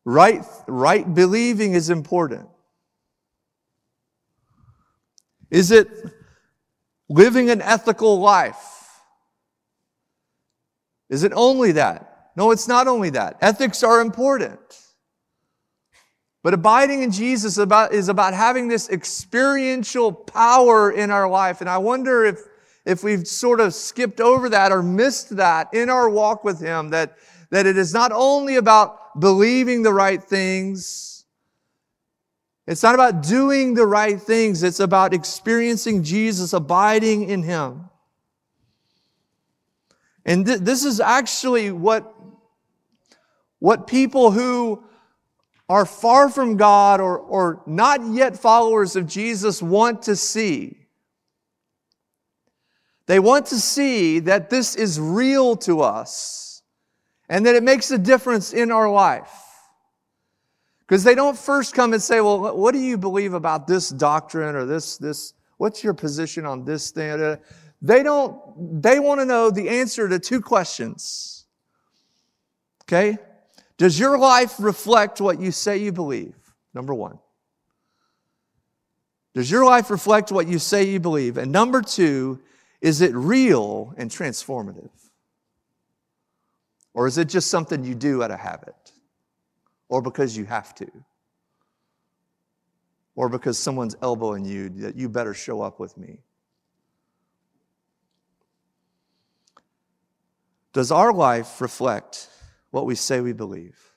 Right, 0.04 0.44
right 0.68 1.12
believing 1.12 1.72
is 1.72 1.90
important. 1.90 2.48
Is 5.50 5.72
it 5.72 5.88
living 7.08 7.50
an 7.50 7.60
ethical 7.60 8.20
life? 8.20 8.75
Is 11.08 11.22
it 11.22 11.32
only 11.34 11.72
that? 11.72 12.30
No, 12.36 12.50
it's 12.50 12.68
not 12.68 12.86
only 12.86 13.10
that. 13.10 13.38
Ethics 13.40 13.82
are 13.82 14.00
important. 14.00 14.60
But 16.42 16.54
abiding 16.54 17.02
in 17.02 17.10
Jesus 17.10 17.58
about, 17.58 17.92
is 17.92 18.08
about 18.08 18.34
having 18.34 18.68
this 18.68 18.88
experiential 18.88 20.12
power 20.12 20.92
in 20.92 21.10
our 21.10 21.28
life. 21.28 21.60
And 21.60 21.68
I 21.68 21.78
wonder 21.78 22.24
if, 22.24 22.38
if 22.84 23.02
we've 23.02 23.26
sort 23.26 23.58
of 23.58 23.74
skipped 23.74 24.20
over 24.20 24.48
that 24.50 24.70
or 24.70 24.82
missed 24.82 25.36
that 25.38 25.74
in 25.74 25.90
our 25.90 26.08
walk 26.08 26.44
with 26.44 26.60
Him, 26.60 26.90
that, 26.90 27.16
that 27.50 27.66
it 27.66 27.76
is 27.76 27.92
not 27.92 28.12
only 28.12 28.56
about 28.56 29.18
believing 29.18 29.82
the 29.82 29.92
right 29.92 30.22
things, 30.22 31.24
it's 32.66 32.82
not 32.82 32.94
about 32.94 33.22
doing 33.22 33.74
the 33.74 33.86
right 33.86 34.20
things, 34.20 34.62
it's 34.62 34.80
about 34.80 35.14
experiencing 35.14 36.02
Jesus, 36.02 36.52
abiding 36.52 37.28
in 37.28 37.42
Him. 37.42 37.88
And 40.26 40.44
th- 40.44 40.58
this 40.58 40.84
is 40.84 41.00
actually 41.00 41.70
what, 41.70 42.12
what 43.60 43.86
people 43.86 44.32
who 44.32 44.84
are 45.68 45.86
far 45.86 46.28
from 46.28 46.56
God 46.56 47.00
or, 47.00 47.16
or 47.16 47.62
not 47.64 48.04
yet 48.12 48.36
followers 48.36 48.96
of 48.96 49.06
Jesus 49.06 49.62
want 49.62 50.02
to 50.02 50.16
see. 50.16 50.88
They 53.06 53.20
want 53.20 53.46
to 53.46 53.56
see 53.56 54.18
that 54.20 54.50
this 54.50 54.74
is 54.74 55.00
real 55.00 55.56
to 55.58 55.80
us 55.80 56.62
and 57.28 57.46
that 57.46 57.54
it 57.54 57.62
makes 57.62 57.90
a 57.92 57.98
difference 57.98 58.52
in 58.52 58.72
our 58.72 58.90
life. 58.90 59.32
Because 60.80 61.04
they 61.04 61.14
don't 61.14 61.38
first 61.38 61.74
come 61.74 61.92
and 61.92 62.02
say, 62.02 62.20
well, 62.20 62.56
what 62.56 62.72
do 62.72 62.80
you 62.80 62.98
believe 62.98 63.34
about 63.34 63.66
this 63.66 63.90
doctrine 63.90 64.54
or 64.54 64.64
this, 64.64 64.96
this, 64.98 65.34
what's 65.56 65.82
your 65.82 65.94
position 65.94 66.46
on 66.46 66.64
this 66.64 66.90
thing? 66.90 67.38
They 67.86 68.02
don't, 68.02 68.82
they 68.82 68.98
want 68.98 69.20
to 69.20 69.24
know 69.24 69.50
the 69.50 69.68
answer 69.68 70.08
to 70.08 70.18
two 70.18 70.40
questions. 70.40 71.44
Okay? 72.82 73.16
Does 73.78 73.98
your 73.98 74.18
life 74.18 74.56
reflect 74.58 75.20
what 75.20 75.40
you 75.40 75.52
say 75.52 75.76
you 75.76 75.92
believe? 75.92 76.34
Number 76.74 76.92
one. 76.92 77.20
Does 79.34 79.50
your 79.50 79.64
life 79.64 79.90
reflect 79.90 80.32
what 80.32 80.48
you 80.48 80.58
say 80.58 80.84
you 80.84 80.98
believe? 80.98 81.36
And 81.38 81.52
number 81.52 81.80
two, 81.80 82.40
is 82.80 83.02
it 83.02 83.14
real 83.14 83.94
and 83.96 84.10
transformative? 84.10 84.90
Or 86.92 87.06
is 87.06 87.18
it 87.18 87.28
just 87.28 87.50
something 87.50 87.84
you 87.84 87.94
do 87.94 88.22
out 88.22 88.32
of 88.32 88.40
habit? 88.40 88.92
Or 89.88 90.02
because 90.02 90.36
you 90.36 90.44
have 90.46 90.74
to? 90.76 90.90
Or 93.14 93.28
because 93.28 93.58
someone's 93.58 93.94
elbowing 94.02 94.44
you 94.44 94.70
that 94.70 94.96
you 94.96 95.08
better 95.08 95.34
show 95.34 95.62
up 95.62 95.78
with 95.78 95.96
me? 95.96 96.18
Does 100.76 100.92
our 100.92 101.10
life 101.10 101.62
reflect 101.62 102.28
what 102.70 102.84
we 102.84 102.96
say 102.96 103.22
we 103.22 103.32
believe? 103.32 103.94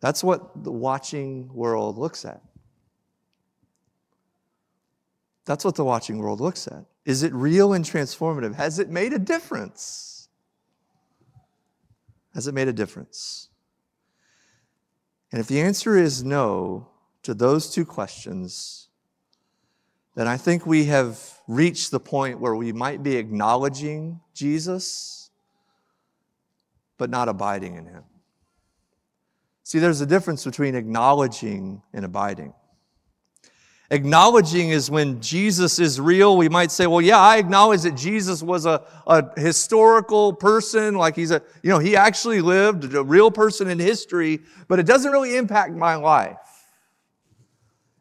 That's 0.00 0.24
what 0.24 0.64
the 0.64 0.72
watching 0.72 1.52
world 1.52 1.98
looks 1.98 2.24
at. 2.24 2.40
That's 5.44 5.66
what 5.66 5.74
the 5.74 5.84
watching 5.84 6.16
world 6.16 6.40
looks 6.40 6.66
at. 6.66 6.86
Is 7.04 7.22
it 7.22 7.34
real 7.34 7.74
and 7.74 7.84
transformative? 7.84 8.54
Has 8.54 8.78
it 8.78 8.88
made 8.88 9.12
a 9.12 9.18
difference? 9.18 10.30
Has 12.32 12.46
it 12.46 12.54
made 12.54 12.68
a 12.68 12.72
difference? 12.72 13.50
And 15.30 15.42
if 15.42 15.46
the 15.46 15.60
answer 15.60 15.94
is 15.94 16.24
no 16.24 16.88
to 17.22 17.34
those 17.34 17.70
two 17.70 17.84
questions, 17.84 18.88
then 20.14 20.26
I 20.26 20.36
think 20.36 20.66
we 20.66 20.86
have 20.86 21.18
reached 21.46 21.90
the 21.90 22.00
point 22.00 22.40
where 22.40 22.54
we 22.54 22.72
might 22.72 23.02
be 23.02 23.16
acknowledging 23.16 24.20
Jesus, 24.34 25.30
but 26.98 27.10
not 27.10 27.28
abiding 27.28 27.76
in 27.76 27.86
him. 27.86 28.04
See, 29.62 29.78
there's 29.78 30.00
a 30.00 30.06
difference 30.06 30.44
between 30.44 30.74
acknowledging 30.74 31.82
and 31.92 32.04
abiding. 32.04 32.52
Acknowledging 33.92 34.70
is 34.70 34.88
when 34.88 35.20
Jesus 35.20 35.80
is 35.80 36.00
real. 36.00 36.36
We 36.36 36.48
might 36.48 36.70
say, 36.70 36.86
well, 36.86 37.00
yeah, 37.00 37.18
I 37.18 37.38
acknowledge 37.38 37.82
that 37.82 37.96
Jesus 37.96 38.40
was 38.40 38.64
a, 38.64 38.84
a 39.06 39.40
historical 39.40 40.32
person, 40.32 40.94
like 40.94 41.16
he's 41.16 41.32
a, 41.32 41.42
you 41.62 41.70
know, 41.70 41.80
he 41.80 41.96
actually 41.96 42.40
lived, 42.40 42.94
a 42.94 43.02
real 43.02 43.32
person 43.32 43.68
in 43.68 43.80
history, 43.80 44.40
but 44.68 44.78
it 44.78 44.86
doesn't 44.86 45.10
really 45.10 45.36
impact 45.36 45.72
my 45.72 45.96
life. 45.96 46.36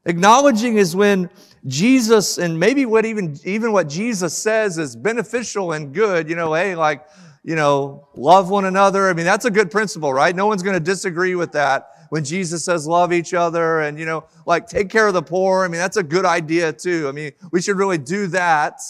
Acknowledging 0.05 0.77
is 0.77 0.95
when 0.95 1.29
Jesus 1.67 2.37
and 2.37 2.59
maybe 2.59 2.85
what 2.85 3.05
even, 3.05 3.37
even 3.43 3.71
what 3.71 3.89
Jesus 3.89 4.37
says 4.37 4.77
is 4.77 4.95
beneficial 4.95 5.73
and 5.73 5.93
good, 5.93 6.29
you 6.29 6.35
know, 6.35 6.53
hey, 6.53 6.75
like, 6.75 7.07
you 7.43 7.55
know, 7.55 8.07
love 8.15 8.49
one 8.49 8.65
another. 8.65 9.09
I 9.09 9.13
mean, 9.13 9.25
that's 9.25 9.45
a 9.45 9.51
good 9.51 9.71
principle, 9.71 10.13
right? 10.13 10.35
No 10.35 10.45
one's 10.45 10.63
going 10.63 10.75
to 10.75 10.83
disagree 10.83 11.35
with 11.35 11.51
that. 11.53 12.07
When 12.09 12.23
Jesus 12.23 12.65
says 12.65 12.87
love 12.87 13.13
each 13.13 13.35
other 13.35 13.81
and, 13.81 13.99
you 13.99 14.05
know, 14.05 14.25
like 14.47 14.67
take 14.67 14.89
care 14.89 15.07
of 15.07 15.13
the 15.13 15.21
poor. 15.21 15.63
I 15.63 15.67
mean, 15.67 15.79
that's 15.79 15.97
a 15.97 16.03
good 16.03 16.25
idea 16.25 16.73
too. 16.73 17.07
I 17.07 17.11
mean, 17.11 17.33
we 17.51 17.61
should 17.61 17.77
really 17.77 17.99
do 17.99 18.27
that. 18.27 18.81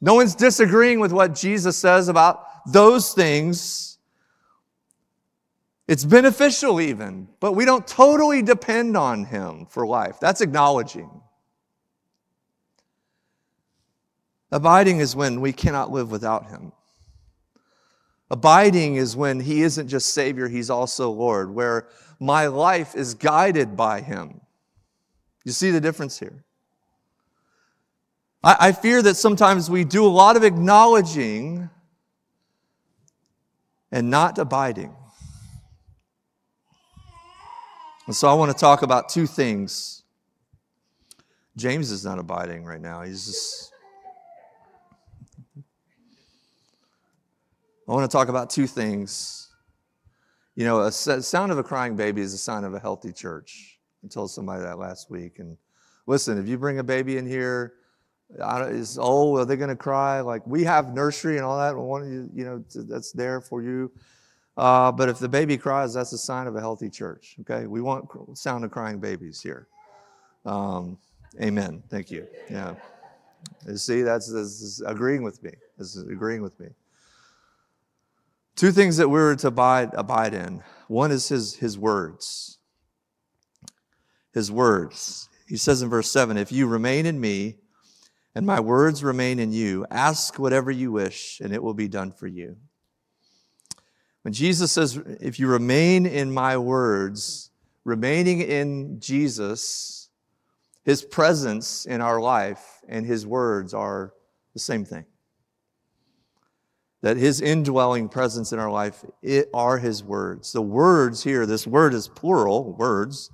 No 0.00 0.14
one's 0.14 0.34
disagreeing 0.34 1.00
with 1.00 1.12
what 1.12 1.34
Jesus 1.34 1.76
says 1.76 2.08
about 2.08 2.44
those 2.72 3.12
things. 3.12 3.98
It's 5.88 6.04
beneficial 6.04 6.80
even, 6.80 7.26
but 7.40 7.52
we 7.52 7.64
don't 7.64 7.84
totally 7.86 8.42
depend 8.42 8.96
on 8.96 9.24
Him 9.24 9.66
for 9.66 9.84
life. 9.84 10.20
That's 10.20 10.40
acknowledging. 10.40 11.19
Abiding 14.52 14.98
is 14.98 15.14
when 15.14 15.40
we 15.40 15.52
cannot 15.52 15.90
live 15.90 16.10
without 16.10 16.48
Him. 16.48 16.72
Abiding 18.30 18.96
is 18.96 19.16
when 19.16 19.40
He 19.40 19.62
isn't 19.62 19.88
just 19.88 20.12
Savior, 20.12 20.48
He's 20.48 20.70
also 20.70 21.10
Lord, 21.10 21.54
where 21.54 21.88
my 22.18 22.46
life 22.46 22.94
is 22.94 23.14
guided 23.14 23.76
by 23.76 24.00
Him. 24.00 24.40
You 25.44 25.52
see 25.52 25.70
the 25.70 25.80
difference 25.80 26.18
here? 26.18 26.44
I, 28.42 28.56
I 28.60 28.72
fear 28.72 29.02
that 29.02 29.16
sometimes 29.16 29.70
we 29.70 29.84
do 29.84 30.04
a 30.04 30.08
lot 30.08 30.36
of 30.36 30.44
acknowledging 30.44 31.70
and 33.92 34.10
not 34.10 34.38
abiding. 34.38 34.94
And 38.06 38.16
so 38.16 38.28
I 38.28 38.34
want 38.34 38.50
to 38.50 38.58
talk 38.58 38.82
about 38.82 39.08
two 39.08 39.26
things. 39.26 40.02
James 41.56 41.90
is 41.90 42.04
not 42.04 42.18
abiding 42.18 42.64
right 42.64 42.80
now. 42.80 43.02
He's 43.02 43.26
just. 43.26 43.69
I 47.90 47.92
want 47.92 48.08
to 48.08 48.16
talk 48.16 48.28
about 48.28 48.50
two 48.50 48.68
things. 48.68 49.48
You 50.54 50.64
know, 50.64 50.82
a 50.82 50.92
sound 50.92 51.50
of 51.50 51.58
a 51.58 51.62
crying 51.64 51.96
baby 51.96 52.20
is 52.20 52.32
a 52.32 52.38
sign 52.38 52.62
of 52.62 52.72
a 52.72 52.78
healthy 52.78 53.12
church. 53.12 53.80
I 54.04 54.06
told 54.06 54.30
somebody 54.30 54.62
that 54.62 54.78
last 54.78 55.10
week. 55.10 55.40
And 55.40 55.56
listen, 56.06 56.38
if 56.38 56.46
you 56.46 56.56
bring 56.56 56.78
a 56.78 56.84
baby 56.84 57.16
in 57.16 57.26
here, 57.26 57.74
oh, 58.38 59.36
are 59.36 59.44
they 59.44 59.56
going 59.56 59.70
to 59.70 59.76
cry? 59.76 60.20
Like 60.20 60.46
we 60.46 60.62
have 60.62 60.94
nursery 60.94 61.34
and 61.34 61.44
all 61.44 61.58
that. 61.58 61.76
One, 61.76 62.08
you, 62.08 62.30
you 62.32 62.44
know, 62.44 62.64
that's 62.84 63.10
there 63.10 63.40
for 63.40 63.60
you. 63.60 63.90
Uh, 64.56 64.92
but 64.92 65.08
if 65.08 65.18
the 65.18 65.28
baby 65.28 65.58
cries, 65.58 65.92
that's 65.92 66.12
a 66.12 66.18
sign 66.18 66.46
of 66.46 66.54
a 66.54 66.60
healthy 66.60 66.90
church. 66.90 67.34
Okay, 67.40 67.66
we 67.66 67.80
want 67.80 68.08
sound 68.38 68.64
of 68.64 68.70
crying 68.70 69.00
babies 69.00 69.40
here. 69.40 69.66
Um, 70.46 70.96
amen. 71.42 71.82
Thank 71.90 72.12
you. 72.12 72.28
Yeah. 72.48 72.76
You 73.66 73.76
see, 73.78 74.02
that's, 74.02 74.32
that's 74.32 74.80
agreeing 74.86 75.24
with 75.24 75.42
me. 75.42 75.54
This 75.76 75.96
is 75.96 76.08
agreeing 76.08 76.42
with 76.42 76.60
me. 76.60 76.68
Two 78.60 78.72
things 78.72 78.98
that 78.98 79.08
we're 79.08 79.36
to 79.36 79.46
abide, 79.46 79.94
abide 79.94 80.34
in. 80.34 80.62
One 80.86 81.10
is 81.12 81.30
his, 81.30 81.54
his 81.54 81.78
words. 81.78 82.58
His 84.34 84.52
words. 84.52 85.30
He 85.48 85.56
says 85.56 85.80
in 85.80 85.88
verse 85.88 86.10
7 86.10 86.36
If 86.36 86.52
you 86.52 86.66
remain 86.66 87.06
in 87.06 87.18
me, 87.18 87.56
and 88.34 88.44
my 88.44 88.60
words 88.60 89.02
remain 89.02 89.38
in 89.38 89.54
you, 89.54 89.86
ask 89.90 90.38
whatever 90.38 90.70
you 90.70 90.92
wish, 90.92 91.40
and 91.40 91.54
it 91.54 91.62
will 91.62 91.72
be 91.72 91.88
done 91.88 92.12
for 92.12 92.26
you. 92.26 92.58
When 94.24 94.34
Jesus 94.34 94.70
says, 94.70 95.00
If 95.22 95.38
you 95.38 95.48
remain 95.48 96.04
in 96.04 96.30
my 96.30 96.58
words, 96.58 97.50
remaining 97.84 98.42
in 98.42 99.00
Jesus, 99.00 100.10
his 100.84 101.02
presence 101.02 101.86
in 101.86 102.02
our 102.02 102.20
life 102.20 102.82
and 102.86 103.06
his 103.06 103.26
words 103.26 103.72
are 103.72 104.12
the 104.52 104.60
same 104.60 104.84
thing. 104.84 105.06
That 107.02 107.16
his 107.16 107.40
indwelling 107.40 108.08
presence 108.08 108.52
in 108.52 108.58
our 108.58 108.70
life 108.70 109.04
are 109.54 109.78
his 109.78 110.04
words. 110.04 110.52
The 110.52 110.62
words 110.62 111.24
here, 111.24 111.46
this 111.46 111.66
word 111.66 111.94
is 111.94 112.08
plural, 112.08 112.74
words, 112.74 113.30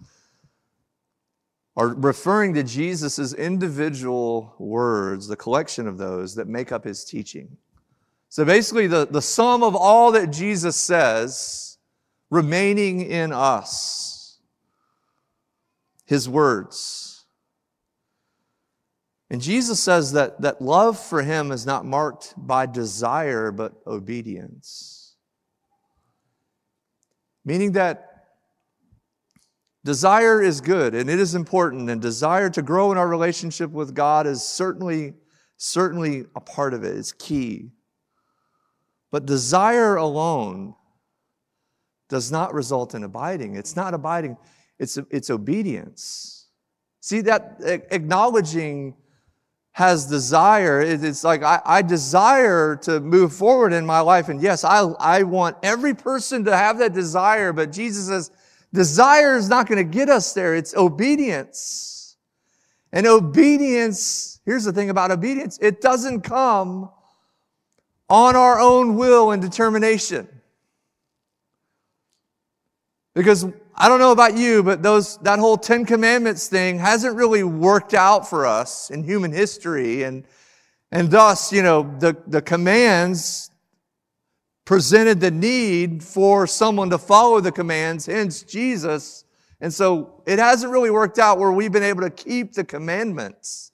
are 1.77 1.89
referring 1.89 2.55
to 2.55 2.63
Jesus' 2.63 3.35
individual 3.35 4.55
words, 4.59 5.27
the 5.27 5.37
collection 5.37 5.87
of 5.87 5.99
those 5.99 6.35
that 6.37 6.49
make 6.49 6.73
up 6.73 6.85
his 6.85 7.05
teaching. 7.05 7.57
So 8.29 8.45
basically, 8.45 8.87
the, 8.87 9.07
the 9.07 9.23
sum 9.23 9.63
of 9.63 9.75
all 9.77 10.13
that 10.13 10.31
Jesus 10.31 10.77
says 10.77 11.79
remaining 12.31 13.01
in 13.03 13.33
us, 13.33 14.39
his 16.05 16.29
words. 16.29 17.06
And 19.29 19.41
Jesus 19.41 19.81
says 19.83 20.12
that, 20.12 20.41
that 20.43 20.62
love 20.62 20.99
for 20.99 21.23
him 21.23 21.51
is 21.51 21.67
not 21.67 21.85
marked 21.85 22.35
by 22.37 22.67
desire, 22.67 23.51
but 23.51 23.73
obedience. 23.87 25.17
Meaning 27.45 27.73
that 27.73 28.27
desire 29.85 30.41
is 30.41 30.61
good 30.61 30.95
and 30.95 31.11
it 31.11 31.19
is 31.19 31.35
important, 31.35 31.91
and 31.91 32.01
desire 32.01 32.51
to 32.51 32.62
grow 32.62 32.93
in 32.93 32.99
our 32.99 33.09
relationship 33.09 33.71
with 33.71 33.95
God 33.95 34.27
is 34.27 34.43
certainly, 34.43 35.15
certainly 35.57 36.27
a 36.37 36.41
part 36.41 36.73
of 36.73 36.85
it. 36.85 36.97
It's 36.97 37.12
key. 37.12 37.71
But 39.11 39.27
desire 39.27 39.97
alone 39.97 40.75
does 42.09 42.31
not 42.31 42.55
result 42.55 42.95
in 42.95 43.03
abiding. 43.03 43.57
It's 43.57 43.75
not 43.75 43.95
abiding, 43.95 44.37
it's, 44.79 44.99
it's 45.11 45.31
obedience. 45.31 46.49
See, 47.01 47.21
that 47.23 47.57
acknowledging 47.91 48.97
has 49.77 50.07
desire. 50.07 50.81
It's 50.81 51.23
like 51.23 51.43
I, 51.43 51.61
I, 51.62 51.83
desire 51.83 52.77
to 52.77 52.99
move 52.99 53.35
forward 53.35 53.75
in 53.75 53.85
my 53.85 54.01
life. 54.01 54.31
And 54.31 54.41
yes, 54.41 54.65
I, 54.65 54.79
I 54.79 55.23
want 55.23 55.59
every 55.62 55.93
person 55.93 56.47
to 56.47 56.57
have 56.57 56.79
that 56.79 56.95
desire, 56.95 57.53
but 57.53 57.73
Jesus 57.73 58.07
says, 58.07 58.31
desire 58.73 59.37
is 59.37 59.51
not 59.51 59.69
going 59.69 59.77
to 59.77 59.85
get 59.85 60.09
us 60.09 60.33
there. 60.33 60.55
It's 60.55 60.75
obedience. 60.75 62.17
And 62.91 63.07
obedience, 63.07 64.41
here's 64.47 64.65
the 64.65 64.73
thing 64.73 64.89
about 64.89 65.11
obedience, 65.11 65.59
it 65.61 65.83
doesn't 65.83 66.23
come 66.23 66.91
on 68.09 68.35
our 68.35 68.59
own 68.59 68.97
will 68.97 69.33
and 69.33 69.43
determination. 69.43 70.27
Because 73.12 73.45
I 73.79 73.89
don't 73.89 73.99
know 73.99 74.12
about 74.12 74.37
you, 74.39 74.62
but 74.62 74.83
those, 74.83 75.19
that 75.19 75.39
whole 75.39 75.59
Ten 75.59 75.85
Commandments 75.85 76.49
thing 76.49 76.79
hasn't 76.79 77.15
really 77.15 77.43
worked 77.43 77.93
out 77.93 78.29
for 78.29 78.47
us 78.47 78.91
in 78.91 79.05
human 79.05 79.33
history. 79.33 80.03
And, 80.03 80.25
and 80.91 81.11
thus, 81.11 81.53
you 81.53 81.62
know, 81.62 81.95
the, 81.99 82.17
the 82.27 82.41
commands 82.41 83.51
presented 84.65 85.21
the 85.21 85.31
need 85.31 86.03
for 86.03 86.47
someone 86.47 86.89
to 86.91 86.99
follow 86.99 87.41
the 87.41 87.53
commands, 87.53 88.07
hence 88.07 88.43
Jesus. 88.43 89.25
And 89.61 89.73
so 89.73 90.23
it 90.27 90.39
hasn't 90.39 90.73
really 90.73 90.91
worked 90.91 91.19
out 91.19 91.39
where 91.39 91.53
we've 91.53 91.73
been 91.73 91.83
able 91.83 92.01
to 92.01 92.11
keep 92.11 92.55
the 92.55 92.65
commandments. 92.65 93.73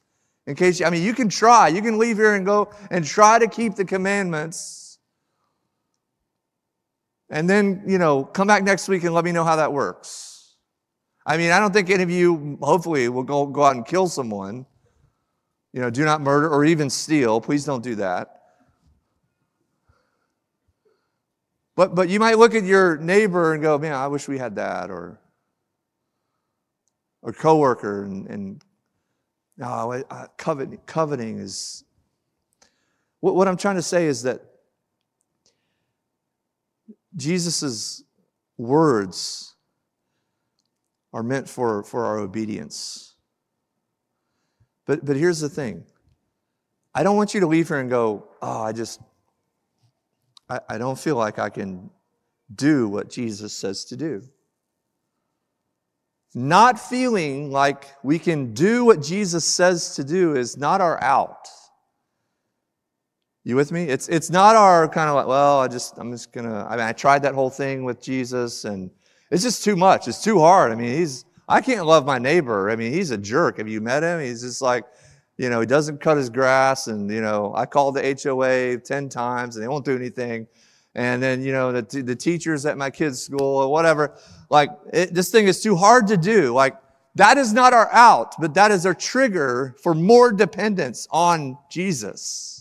In 0.49 0.57
case, 0.57 0.81
you, 0.81 0.87
I 0.87 0.91
mean, 0.91 1.05
you 1.05 1.15
can 1.15 1.29
try. 1.29 1.69
You 1.69 1.81
can 1.81 1.99
leave 1.99 2.17
here 2.17 2.35
and 2.35 2.45
go 2.45 2.73
and 2.91 3.05
try 3.05 3.39
to 3.39 3.47
keep 3.47 3.77
the 3.77 3.85
commandments. 3.85 4.82
And 7.33 7.49
then, 7.49 7.83
you 7.87 7.97
know, 7.97 8.25
come 8.25 8.47
back 8.47 8.63
next 8.63 8.89
week 8.89 9.05
and 9.05 9.15
let 9.15 9.25
me 9.25 9.33
know 9.33 9.43
how 9.43 9.57
that 9.57 9.73
works. 9.73 10.55
I 11.25 11.39
mean, 11.39 11.51
I 11.51 11.59
don't 11.59 11.73
think 11.73 11.89
any 11.89 12.03
of 12.03 12.11
you, 12.11 12.59
hopefully, 12.61 13.09
will 13.09 13.23
go, 13.23 13.47
go 13.47 13.65
out 13.65 13.75
and 13.75 13.87
kill 13.87 14.07
someone. 14.07 14.67
You 15.73 15.81
know, 15.81 15.89
do 15.89 16.05
not 16.05 16.21
murder 16.21 16.51
or 16.51 16.67
even 16.67 16.91
steal. 16.91 17.41
Please 17.41 17.65
don't 17.65 17.83
do 17.83 17.95
that. 17.95 18.43
But, 21.75 21.95
but 21.95 22.11
you 22.11 22.21
might 22.21 22.37
look 22.37 22.55
at 22.55 22.65
your 22.65 22.99
neighbor 22.99 23.55
and 23.55 23.63
go, 23.63 23.79
man, 23.79 23.95
I 23.95 24.09
wish 24.09 24.29
we 24.29 24.37
had 24.37 24.57
that, 24.57 24.91
or, 24.91 25.19
or 27.23 27.33
coworker 27.33 28.05
and, 28.05 28.27
and 28.27 28.65
no, 29.57 30.05
uh, 30.11 30.27
coveting, 30.37 30.81
coveting 30.85 31.39
is. 31.39 31.85
What, 33.21 33.37
what 33.37 33.49
I'm 33.49 33.57
trying 33.57 33.77
to 33.77 33.83
say 33.83 34.05
is 34.05 34.25
that 34.25 34.52
Jesus' 37.17 38.03
words 38.57 39.55
are 41.13 41.23
meant 41.23 41.49
for, 41.49 41.83
for 41.83 42.05
our 42.07 42.19
obedience. 42.19 43.15
But, 44.87 45.05
but 45.05 45.17
here's 45.17 45.41
the 45.41 45.49
thing 45.49 45.85
I 46.95 47.03
don't 47.03 47.17
want 47.17 47.35
you 47.35 47.41
to 47.41 47.47
leave 47.47 47.69
here 47.69 47.79
and 47.79 47.91
go, 47.91 48.29
oh, 48.41 48.63
I 48.63 48.73
just, 48.73 49.01
I, 50.49 50.61
I 50.69 50.79
don't 50.79 50.99
feel 50.99 51.17
like 51.17 51.39
I 51.39 51.49
can 51.49 51.91
do 52.55 52.89
what 52.89 53.09
Jesus 53.11 53.53
says 53.53 53.85
to 53.87 53.97
do. 53.97 54.23
Not 56.35 56.81
feeling 56.81 57.51
like 57.51 57.87
we 58.03 58.19
can 58.19 58.55
do 58.55 58.85
what 58.85 59.03
Jesus 59.03 59.45
says 59.45 59.97
to 59.97 60.05
do 60.05 60.35
is 60.35 60.57
not 60.57 60.81
our 60.81 61.03
out. 61.03 61.49
You 63.45 63.57
with 63.57 63.73
me? 63.73 63.85
It's, 63.85 64.09
it's 64.09 64.31
not 64.31 64.55
our 64.55 64.89
kind 64.89 65.09
of 65.09 65.17
like, 65.17 65.27
well, 65.27 65.61
I 65.61 65.69
just, 65.69 65.99
I'm 65.99 66.13
just 66.13 66.33
gonna, 66.33 66.67
I 66.69 66.77
mean, 66.77 66.87
I 66.87 66.93
tried 66.93 67.23
that 67.23 67.35
whole 67.35 67.51
thing 67.51 67.85
with 67.85 68.01
Jesus 68.01 68.65
and 68.65 68.91
it's 69.31 69.43
just 69.43 69.65
too 69.65 69.77
much. 69.77 70.07
It's 70.07 70.23
too 70.23 70.39
hard. 70.39 70.71
I 70.71 70.77
mean, 70.77 70.95
he's, 70.95 71.25
I 71.49 71.61
can't 71.61 71.87
love 71.87 72.07
my 72.07 72.19
neighbor. 72.19 72.71
I 72.71 72.77
mean, 72.77 72.93
he's 72.93 73.11
a 73.11 73.19
jerk. 73.19 73.59
Have 73.59 73.69
you 73.69 73.81
met 73.81 74.03
him? 74.03 74.21
He's 74.21 74.43
just 74.43 74.63
like, 74.63 74.85
you 75.39 75.51
know, 75.51 75.61
he 75.61 75.67
doesn't 75.67 76.01
cut 76.01 76.17
his 76.17 76.31
grass 76.31 76.87
and, 76.87 77.11
you 77.11 77.21
know, 77.21 77.53
I 77.57 77.67
called 77.67 77.97
the 77.97 78.21
HOA 78.23 78.79
10 78.79 79.09
times 79.09 79.57
and 79.57 79.65
they 79.65 79.69
won't 79.69 79.85
do 79.85 79.97
anything 79.97 80.47
and 80.95 81.23
then 81.23 81.43
you 81.43 81.53
know 81.53 81.73
the, 81.73 82.03
the 82.03 82.15
teachers 82.15 82.67
at 82.67 82.77
my 82.77 82.91
kids 82.91 83.23
school 83.23 83.41
or 83.41 83.71
whatever 83.71 84.15
like 84.51 84.71
it, 84.93 85.15
this 85.15 85.31
thing 85.31 85.47
is 85.47 85.63
too 85.63 85.77
hard 85.77 86.07
to 86.07 86.17
do 86.17 86.53
like 86.53 86.77
that 87.15 87.39
is 87.39 87.53
not 87.53 87.73
our 87.73 87.91
out 87.93 88.35
but 88.41 88.55
that 88.55 88.71
is 88.71 88.85
our 88.85 88.95
trigger 88.95 89.75
for 89.83 89.95
more 89.95 90.33
dependence 90.33 91.09
on 91.11 91.57
jesus 91.71 92.52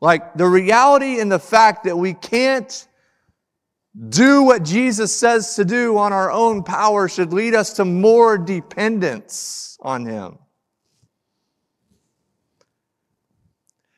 like 0.00 0.34
the 0.34 0.46
reality 0.46 1.20
and 1.20 1.30
the 1.30 1.38
fact 1.38 1.84
that 1.84 1.96
we 1.96 2.14
can't 2.14 2.86
do 4.08 4.42
what 4.42 4.62
jesus 4.62 5.16
says 5.16 5.56
to 5.56 5.64
do 5.64 5.98
on 5.98 6.12
our 6.12 6.30
own 6.30 6.62
power 6.62 7.08
should 7.08 7.32
lead 7.32 7.54
us 7.54 7.72
to 7.72 7.84
more 7.84 8.38
dependence 8.38 9.76
on 9.82 10.04
him 10.04 10.38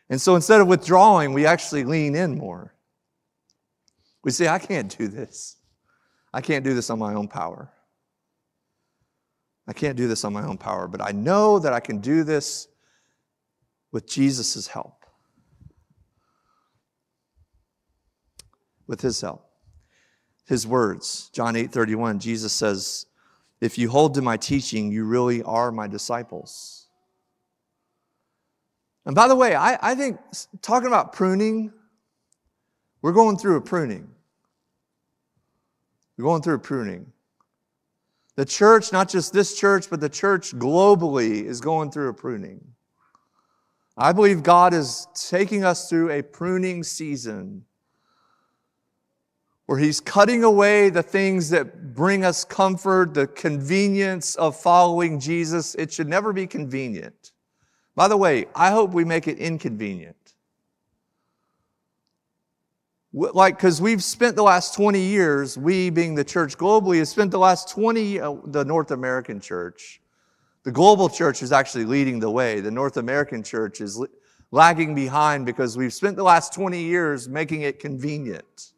and 0.08 0.20
so 0.20 0.36
instead 0.36 0.60
of 0.60 0.68
withdrawing 0.68 1.32
we 1.32 1.44
actually 1.44 1.84
lean 1.84 2.14
in 2.14 2.38
more 2.38 2.74
we 4.22 4.30
say, 4.30 4.48
I 4.48 4.58
can't 4.58 4.96
do 4.96 5.08
this. 5.08 5.56
I 6.32 6.40
can't 6.40 6.64
do 6.64 6.74
this 6.74 6.90
on 6.90 6.98
my 6.98 7.14
own 7.14 7.28
power. 7.28 7.70
I 9.66 9.72
can't 9.72 9.96
do 9.96 10.08
this 10.08 10.24
on 10.24 10.32
my 10.32 10.44
own 10.44 10.58
power, 10.58 10.88
but 10.88 11.00
I 11.00 11.12
know 11.12 11.58
that 11.58 11.72
I 11.72 11.80
can 11.80 12.00
do 12.00 12.24
this 12.24 12.68
with 13.92 14.08
Jesus' 14.08 14.66
help. 14.66 14.99
With 18.90 19.00
his 19.00 19.20
help. 19.20 19.48
His 20.46 20.66
words, 20.66 21.31
John 21.33 21.55
8 21.55 21.70
31, 21.70 22.18
Jesus 22.18 22.53
says, 22.53 23.07
If 23.61 23.79
you 23.79 23.88
hold 23.88 24.14
to 24.14 24.20
my 24.20 24.37
teaching, 24.37 24.90
you 24.90 25.05
really 25.05 25.44
are 25.44 25.70
my 25.70 25.87
disciples. 25.87 26.88
And 29.07 29.14
by 29.14 29.29
the 29.29 29.37
way, 29.37 29.55
I, 29.55 29.79
I 29.81 29.94
think 29.94 30.18
talking 30.61 30.88
about 30.88 31.12
pruning, 31.12 31.72
we're 33.00 33.12
going 33.12 33.38
through 33.38 33.57
a 33.57 33.61
pruning. 33.61 34.11
We're 36.16 36.24
going 36.24 36.42
through 36.42 36.57
a 36.57 36.59
pruning. 36.59 37.12
The 38.35 38.44
church, 38.44 38.92
not 38.92 39.09
just 39.09 39.33
this 39.33 39.57
church, 39.57 39.88
but 39.88 40.00
the 40.00 40.09
church 40.09 40.53
globally, 40.53 41.44
is 41.44 41.61
going 41.61 41.92
through 41.92 42.09
a 42.09 42.14
pruning. 42.14 42.61
I 43.96 44.12
believe 44.12 44.42
God 44.42 44.74
is 44.74 45.07
taking 45.14 45.62
us 45.62 45.88
through 45.88 46.11
a 46.11 46.22
pruning 46.22 46.83
season 46.83 47.64
where 49.70 49.78
He's 49.78 50.00
cutting 50.00 50.42
away 50.42 50.90
the 50.90 51.00
things 51.00 51.48
that 51.50 51.94
bring 51.94 52.24
us 52.24 52.44
comfort, 52.44 53.14
the 53.14 53.28
convenience 53.28 54.35
of 54.35 54.61
following 54.61 55.20
Jesus. 55.20 55.76
It 55.76 55.92
should 55.92 56.09
never 56.09 56.33
be 56.33 56.48
convenient. 56.48 57.30
By 57.94 58.09
the 58.09 58.16
way, 58.16 58.46
I 58.52 58.72
hope 58.72 58.90
we 58.90 59.04
make 59.04 59.28
it 59.28 59.38
inconvenient. 59.38 60.16
Like, 63.12 63.59
because 63.59 63.80
we've 63.80 64.02
spent 64.02 64.35
the 64.35 64.42
last 64.42 64.74
20 64.74 65.00
years, 65.00 65.56
we 65.56 65.88
being 65.88 66.16
the 66.16 66.24
church 66.24 66.59
globally, 66.59 66.98
has 66.98 67.11
spent 67.11 67.30
the 67.30 67.38
last 67.38 67.68
20, 67.68 68.20
uh, 68.20 68.35
the 68.46 68.64
North 68.64 68.90
American 68.90 69.38
church, 69.38 70.00
the 70.64 70.72
global 70.72 71.09
church 71.09 71.44
is 71.44 71.52
actually 71.52 71.85
leading 71.85 72.18
the 72.18 72.28
way. 72.28 72.59
The 72.59 72.72
North 72.72 72.96
American 72.96 73.44
church 73.44 73.80
is 73.80 74.04
lagging 74.50 74.96
behind 74.96 75.46
because 75.46 75.76
we've 75.76 75.94
spent 75.94 76.16
the 76.16 76.24
last 76.24 76.52
20 76.54 76.83
years 76.83 77.28
making 77.28 77.62
it 77.62 77.78
convenient. 77.78 78.72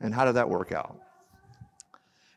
And 0.00 0.14
how 0.14 0.24
did 0.24 0.36
that 0.36 0.48
work 0.48 0.72
out? 0.72 0.98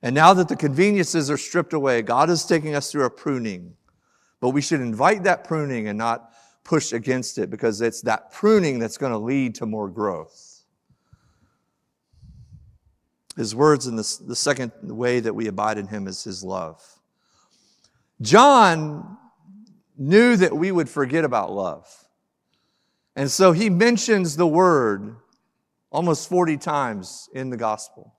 And 0.01 0.15
now 0.15 0.33
that 0.33 0.47
the 0.47 0.55
conveniences 0.55 1.29
are 1.29 1.37
stripped 1.37 1.73
away, 1.73 2.01
God 2.01 2.29
is 2.29 2.43
taking 2.45 2.73
us 2.73 2.91
through 2.91 3.05
a 3.05 3.09
pruning. 3.09 3.75
But 4.39 4.49
we 4.49 4.61
should 4.61 4.81
invite 4.81 5.23
that 5.23 5.43
pruning 5.43 5.87
and 5.87 5.97
not 5.97 6.31
push 6.63 6.91
against 6.91 7.37
it 7.37 7.49
because 7.49 7.81
it's 7.81 8.01
that 8.01 8.31
pruning 8.31 8.79
that's 8.79 8.97
going 8.97 9.11
to 9.11 9.17
lead 9.17 9.55
to 9.55 9.65
more 9.65 9.89
growth. 9.89 10.63
His 13.37 13.55
words 13.55 13.87
in 13.87 13.95
the, 13.95 14.19
the 14.27 14.35
second 14.35 14.71
way 14.81 15.19
that 15.19 15.33
we 15.33 15.47
abide 15.47 15.77
in 15.77 15.87
him 15.87 16.07
is 16.07 16.23
his 16.23 16.43
love. 16.43 16.83
John 18.21 19.17
knew 19.97 20.35
that 20.35 20.55
we 20.55 20.71
would 20.71 20.89
forget 20.89 21.23
about 21.23 21.51
love. 21.51 21.87
And 23.15 23.29
so 23.29 23.51
he 23.51 23.69
mentions 23.69 24.35
the 24.35 24.47
word 24.47 25.15
almost 25.91 26.29
40 26.29 26.57
times 26.57 27.29
in 27.33 27.49
the 27.49 27.57
gospel. 27.57 28.15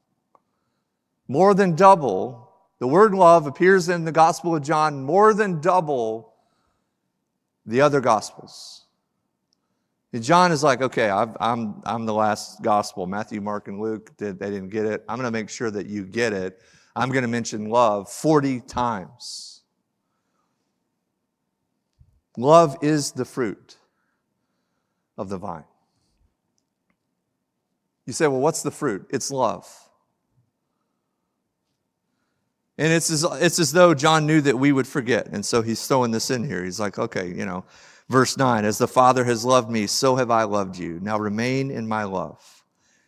More 1.26 1.54
than 1.54 1.74
double. 1.74 2.50
The 2.78 2.86
word 2.86 3.14
love 3.14 3.46
appears 3.46 3.88
in 3.88 4.04
the 4.04 4.12
gospel 4.12 4.54
of 4.54 4.62
John 4.62 5.02
more 5.02 5.32
than 5.34 5.60
double 5.60 6.34
the 7.64 7.80
other 7.80 8.00
gospels. 8.00 8.86
And 10.12 10.22
John 10.22 10.52
is 10.52 10.62
like, 10.62 10.82
okay, 10.82 11.08
i 11.08 11.22
am 11.22 11.34
I'm, 11.40 11.82
I'm 11.86 12.06
the 12.06 12.12
last 12.12 12.60
gospel. 12.62 13.06
Matthew, 13.06 13.40
Mark, 13.40 13.68
and 13.68 13.80
Luke, 13.80 14.14
did, 14.18 14.38
they 14.38 14.50
didn't 14.50 14.68
get 14.68 14.84
it. 14.84 15.04
I'm 15.08 15.16
going 15.16 15.32
to 15.32 15.38
make 15.38 15.48
sure 15.48 15.70
that 15.70 15.86
you 15.86 16.04
get 16.04 16.34
it. 16.34 16.60
I'm 16.94 17.08
going 17.08 17.22
to 17.22 17.28
mention 17.28 17.70
love 17.70 18.10
40 18.10 18.60
times. 18.60 19.62
Love 22.36 22.76
is 22.82 23.12
the 23.12 23.24
fruit 23.24 23.76
of 25.16 25.30
the 25.30 25.38
vine. 25.38 25.64
You 28.12 28.14
say, 28.14 28.26
well, 28.26 28.40
what's 28.40 28.62
the 28.62 28.70
fruit? 28.70 29.06
It's 29.08 29.30
love. 29.30 29.66
And 32.76 32.92
it's 32.92 33.10
as, 33.10 33.24
it's 33.40 33.58
as 33.58 33.72
though 33.72 33.94
John 33.94 34.26
knew 34.26 34.42
that 34.42 34.58
we 34.58 34.70
would 34.70 34.86
forget. 34.86 35.28
And 35.28 35.42
so 35.42 35.62
he's 35.62 35.86
throwing 35.86 36.10
this 36.10 36.30
in 36.30 36.44
here. 36.44 36.62
He's 36.62 36.78
like, 36.78 36.98
okay, 36.98 37.28
you 37.28 37.46
know, 37.46 37.64
verse 38.10 38.36
9, 38.36 38.66
as 38.66 38.76
the 38.76 38.86
Father 38.86 39.24
has 39.24 39.46
loved 39.46 39.70
me, 39.70 39.86
so 39.86 40.14
have 40.16 40.30
I 40.30 40.42
loved 40.42 40.76
you. 40.76 41.00
Now 41.00 41.18
remain 41.18 41.70
in 41.70 41.88
my 41.88 42.04
love. 42.04 42.62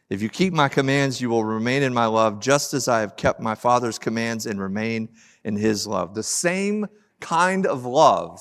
If 0.09 0.23
you 0.23 0.31
keep 0.31 0.55
my 0.55 0.71
commands, 0.71 1.21
you 1.21 1.29
will 1.29 1.45
remain 1.45 1.83
in 1.83 1.93
my 1.93 2.07
love, 2.07 2.41
just 2.41 2.73
as 2.73 2.89
I 2.89 3.01
have 3.01 3.15
kept 3.15 3.41
my 3.41 3.55
Father's 3.55 3.99
commands 3.99 4.47
and 4.47 4.59
remain 4.59 5.11
in 5.45 5.55
his 5.55 5.87
love. 5.87 6.15
The 6.15 6.23
same 6.23 6.87
kind 7.21 7.67
of 7.67 7.85
love 7.85 8.41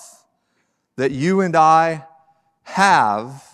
that 0.95 1.12
you 1.12 1.41
and 1.41 1.58
I 1.58 2.06
have 2.62 3.53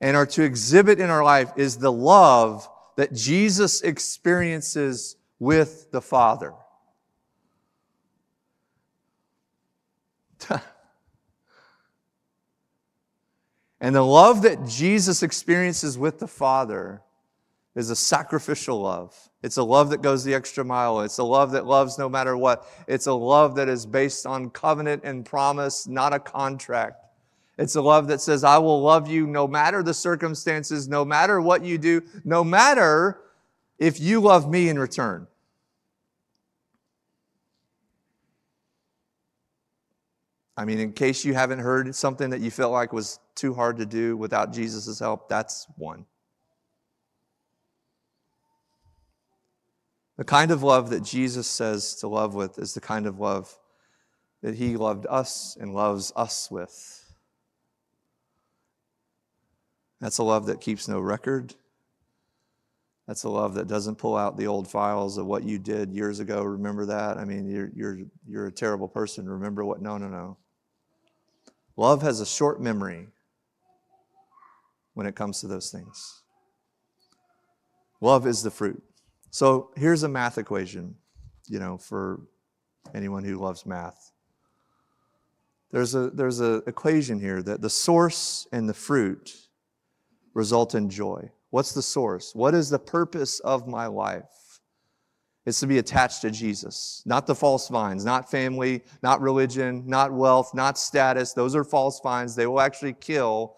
and 0.00 0.16
are 0.16 0.26
to 0.26 0.42
exhibit 0.42 1.00
in 1.00 1.10
our 1.10 1.24
life 1.24 1.52
is 1.56 1.78
the 1.78 1.92
love 1.92 2.68
that 2.96 3.12
Jesus 3.12 3.82
experiences 3.82 5.16
with 5.38 5.90
the 5.90 6.00
Father. 6.00 6.52
and 13.80 13.94
the 13.94 14.02
love 14.02 14.42
that 14.42 14.66
Jesus 14.66 15.22
experiences 15.22 15.96
with 15.96 16.18
the 16.18 16.28
Father 16.28 17.02
is 17.74 17.90
a 17.90 17.96
sacrificial 17.96 18.80
love. 18.80 19.16
It's 19.42 19.56
a 19.56 19.64
love 19.64 19.90
that 19.90 20.00
goes 20.00 20.22
the 20.24 20.34
extra 20.34 20.64
mile. 20.64 21.00
It's 21.00 21.18
a 21.18 21.24
love 21.24 21.50
that 21.52 21.66
loves 21.66 21.98
no 21.98 22.08
matter 22.08 22.36
what. 22.36 22.66
It's 22.86 23.06
a 23.06 23.12
love 23.12 23.56
that 23.56 23.68
is 23.68 23.84
based 23.84 24.26
on 24.26 24.50
covenant 24.50 25.02
and 25.04 25.24
promise, 25.24 25.86
not 25.86 26.12
a 26.12 26.20
contract. 26.20 27.03
It's 27.56 27.76
a 27.76 27.82
love 27.82 28.08
that 28.08 28.20
says, 28.20 28.42
I 28.42 28.58
will 28.58 28.82
love 28.82 29.08
you 29.08 29.26
no 29.26 29.46
matter 29.46 29.82
the 29.82 29.94
circumstances, 29.94 30.88
no 30.88 31.04
matter 31.04 31.40
what 31.40 31.64
you 31.64 31.78
do, 31.78 32.02
no 32.24 32.42
matter 32.42 33.20
if 33.78 34.00
you 34.00 34.20
love 34.20 34.50
me 34.50 34.68
in 34.68 34.78
return. 34.78 35.28
I 40.56 40.64
mean, 40.64 40.78
in 40.78 40.92
case 40.92 41.24
you 41.24 41.34
haven't 41.34 41.58
heard 41.58 41.92
something 41.94 42.30
that 42.30 42.40
you 42.40 42.50
felt 42.50 42.72
like 42.72 42.92
was 42.92 43.18
too 43.34 43.54
hard 43.54 43.76
to 43.78 43.86
do 43.86 44.16
without 44.16 44.52
Jesus' 44.52 44.98
help, 45.00 45.28
that's 45.28 45.66
one. 45.76 46.06
The 50.16 50.24
kind 50.24 50.52
of 50.52 50.62
love 50.62 50.90
that 50.90 51.02
Jesus 51.02 51.48
says 51.48 51.96
to 51.96 52.08
love 52.08 52.34
with 52.34 52.58
is 52.58 52.74
the 52.74 52.80
kind 52.80 53.06
of 53.06 53.18
love 53.18 53.58
that 54.42 54.54
he 54.54 54.76
loved 54.76 55.06
us 55.10 55.56
and 55.60 55.74
loves 55.74 56.12
us 56.14 56.50
with. 56.50 57.03
That's 60.00 60.18
a 60.18 60.22
love 60.24 60.46
that 60.46 60.60
keeps 60.60 60.88
no 60.88 61.00
record. 61.00 61.54
That's 63.06 63.24
a 63.24 63.28
love 63.28 63.54
that 63.54 63.68
doesn't 63.68 63.96
pull 63.96 64.16
out 64.16 64.36
the 64.36 64.46
old 64.46 64.68
files 64.68 65.18
of 65.18 65.26
what 65.26 65.44
you 65.44 65.58
did 65.58 65.92
years 65.92 66.20
ago. 66.20 66.42
Remember 66.42 66.86
that? 66.86 67.18
I 67.18 67.24
mean, 67.24 67.46
you're, 67.46 67.70
you're, 67.74 67.98
you're 68.26 68.46
a 68.46 68.52
terrible 68.52 68.88
person. 68.88 69.28
Remember 69.28 69.64
what? 69.64 69.82
No, 69.82 69.98
no, 69.98 70.08
no. 70.08 70.38
Love 71.76 72.02
has 72.02 72.20
a 72.20 72.26
short 72.26 72.62
memory 72.62 73.08
when 74.94 75.06
it 75.06 75.14
comes 75.14 75.40
to 75.40 75.46
those 75.46 75.70
things. 75.70 76.22
Love 78.00 78.26
is 78.26 78.42
the 78.42 78.50
fruit. 78.50 78.82
So 79.30 79.70
here's 79.76 80.02
a 80.02 80.08
math 80.08 80.38
equation, 80.38 80.94
you 81.48 81.58
know, 81.58 81.76
for 81.76 82.20
anyone 82.94 83.24
who 83.24 83.36
loves 83.36 83.66
math. 83.66 84.12
There's 85.72 85.94
a 85.94 86.10
there's 86.10 86.38
an 86.38 86.62
equation 86.68 87.18
here 87.18 87.42
that 87.42 87.60
the 87.60 87.70
source 87.70 88.46
and 88.52 88.68
the 88.68 88.74
fruit 88.74 89.43
result 90.34 90.74
in 90.74 90.90
joy. 90.90 91.30
What's 91.50 91.72
the 91.72 91.82
source? 91.82 92.34
What 92.34 92.54
is 92.54 92.68
the 92.68 92.78
purpose 92.78 93.40
of 93.40 93.66
my 93.66 93.86
life? 93.86 94.60
It's 95.46 95.60
to 95.60 95.66
be 95.66 95.78
attached 95.78 96.22
to 96.22 96.30
Jesus, 96.30 97.02
not 97.04 97.26
the 97.26 97.34
false 97.34 97.68
vines, 97.68 98.04
not 98.04 98.30
family, 98.30 98.82
not 99.02 99.20
religion, 99.20 99.84
not 99.86 100.12
wealth, 100.12 100.54
not 100.54 100.78
status. 100.78 101.32
Those 101.34 101.54
are 101.54 101.64
false 101.64 102.00
vines. 102.00 102.34
They 102.34 102.46
will 102.46 102.60
actually 102.60 102.94
kill. 102.94 103.56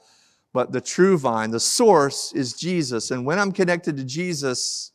But 0.53 0.73
the 0.73 0.81
true 0.81 1.17
vine, 1.17 1.51
the 1.51 1.61
source 1.61 2.33
is 2.35 2.55
Jesus. 2.55 3.13
And 3.13 3.25
when 3.25 3.39
I'm 3.39 3.53
connected 3.53 3.97
to 3.99 4.05
Jesus, 4.05 4.91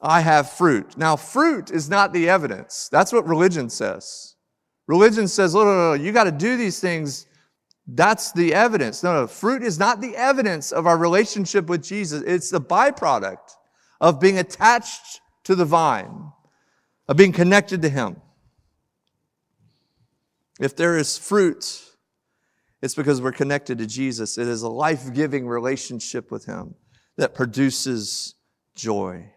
I 0.00 0.20
have 0.20 0.50
fruit. 0.50 0.96
Now, 0.96 1.14
fruit 1.14 1.70
is 1.70 1.90
not 1.90 2.12
the 2.12 2.28
evidence. 2.28 2.88
That's 2.90 3.12
what 3.12 3.28
religion 3.28 3.68
says. 3.68 4.34
Religion 4.86 5.28
says, 5.28 5.54
no, 5.54 5.64
no, 5.64 5.90
no, 5.90 5.92
you 5.92 6.10
got 6.10 6.24
to 6.24 6.32
do 6.32 6.56
these 6.56 6.80
things. 6.80 7.26
That's 7.92 8.32
the 8.32 8.54
evidence. 8.54 9.02
No, 9.02 9.12
no, 9.12 9.26
fruit 9.26 9.62
is 9.62 9.78
not 9.78 10.00
the 10.00 10.16
evidence 10.16 10.72
of 10.72 10.86
our 10.86 10.96
relationship 10.96 11.66
with 11.66 11.82
Jesus. 11.82 12.22
It's 12.26 12.50
the 12.50 12.60
byproduct 12.60 13.56
of 14.00 14.20
being 14.20 14.38
attached 14.38 15.20
to 15.44 15.54
the 15.54 15.64
vine, 15.64 16.32
of 17.08 17.16
being 17.16 17.32
connected 17.32 17.82
to 17.82 17.88
Him. 17.88 18.16
If 20.60 20.76
there 20.76 20.96
is 20.96 21.16
fruit, 21.16 21.82
it's 22.82 22.94
because 22.94 23.20
we're 23.20 23.32
connected 23.32 23.78
to 23.78 23.86
Jesus. 23.86 24.38
It 24.38 24.46
is 24.46 24.62
a 24.62 24.68
life 24.68 25.12
giving 25.12 25.48
relationship 25.48 26.30
with 26.30 26.44
Him 26.44 26.74
that 27.16 27.34
produces 27.34 28.34
joy 28.74 29.32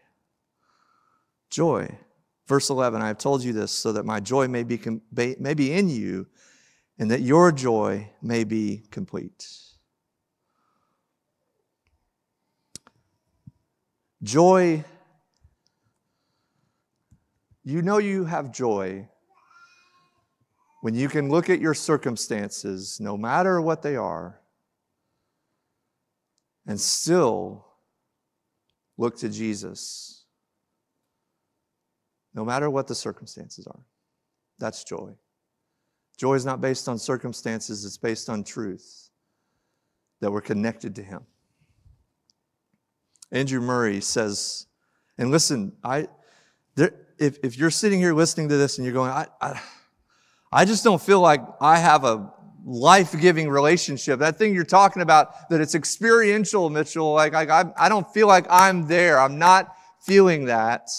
joy. 1.54 1.88
Verse 2.47 2.70
11, 2.70 3.01
I 3.01 3.08
have 3.08 3.20
told 3.20 3.43
you 3.43 3.54
this 3.54 3.72
so 3.72 3.93
that 3.93 4.06
my 4.06 4.20
joy 4.20 4.47
may 4.47 4.64
be, 4.64 4.80
may 5.12 5.54
be 5.54 5.72
in 5.72 5.88
you 5.88 6.28
and 7.00 7.10
that 7.12 7.22
your 7.22 7.52
joy 7.52 8.10
may 8.22 8.44
be 8.44 8.84
complete. 8.91 9.48
Joy, 14.22 14.86
you 17.64 17.82
know 17.82 17.98
you 17.98 18.26
have 18.26 18.52
joy 18.52 19.10
when 20.82 20.96
you 20.96 21.08
can 21.08 21.30
look 21.30 21.50
at 21.50 21.60
your 21.60 21.74
circumstances, 21.74 23.00
no 23.00 23.18
matter 23.18 23.62
what 23.62 23.82
they 23.82 23.96
are, 23.96 24.41
and 26.68 26.80
still 26.80 27.66
look 28.98 29.18
to 29.18 29.30
Jesus, 29.30 30.26
no 32.34 32.44
matter 32.44 32.70
what 32.70 32.88
the 32.88 32.96
circumstances 32.96 33.66
are. 33.66 33.80
That's 34.60 34.84
joy. 34.84 35.14
Joy 36.18 36.36
is 36.36 36.45
not 36.45 36.61
based 36.61 36.88
on 36.88 36.97
circumstances, 36.97 37.86
it's 37.86 37.97
based 37.97 38.30
on 38.30 38.43
truth 38.43 39.09
that 40.22 40.32
we're 40.32 40.41
connected 40.41 40.95
to 40.95 41.03
Him. 41.03 41.26
Andrew 43.32 43.59
Murray 43.59 43.99
says, 43.99 44.68
and 45.18 45.32
listen, 45.32 45.74
I, 45.84 46.07
there, 46.76 46.93
if, 47.18 47.38
if 47.43 47.57
you're 47.57 47.72
sitting 47.72 47.99
here 47.99 48.14
listening 48.14 48.49
to 48.49 48.57
this 48.57 48.78
and 48.78 48.86
you're 48.86 48.93
going, 48.93 49.11
I, 49.11 49.28
I, 49.41 49.61
I 50.51 50.66
just 50.66 50.84
don't 50.84 51.01
feel 51.01 51.20
like 51.20 51.41
I 51.59 51.80
have 51.80 52.03
a 52.03 52.32
life 52.66 53.20
giving 53.20 53.49
relationship. 53.49 54.20
That 54.20 54.38
thing 54.38 54.53
you're 54.53 54.64
talking 54.64 55.01
about, 55.01 55.49
that 55.49 55.61
it's 55.61 55.76
experiential, 55.76 56.70
Mitchell, 56.70 57.14
like 57.14 57.34
I, 57.34 57.66
I 57.78 57.89
don't 57.89 58.11
feel 58.14 58.28
like 58.28 58.45
I'm 58.49 58.88
there. 58.88 59.20
I'm 59.20 59.39
not 59.39 59.76
feeling 60.01 60.45
that. 60.45 60.89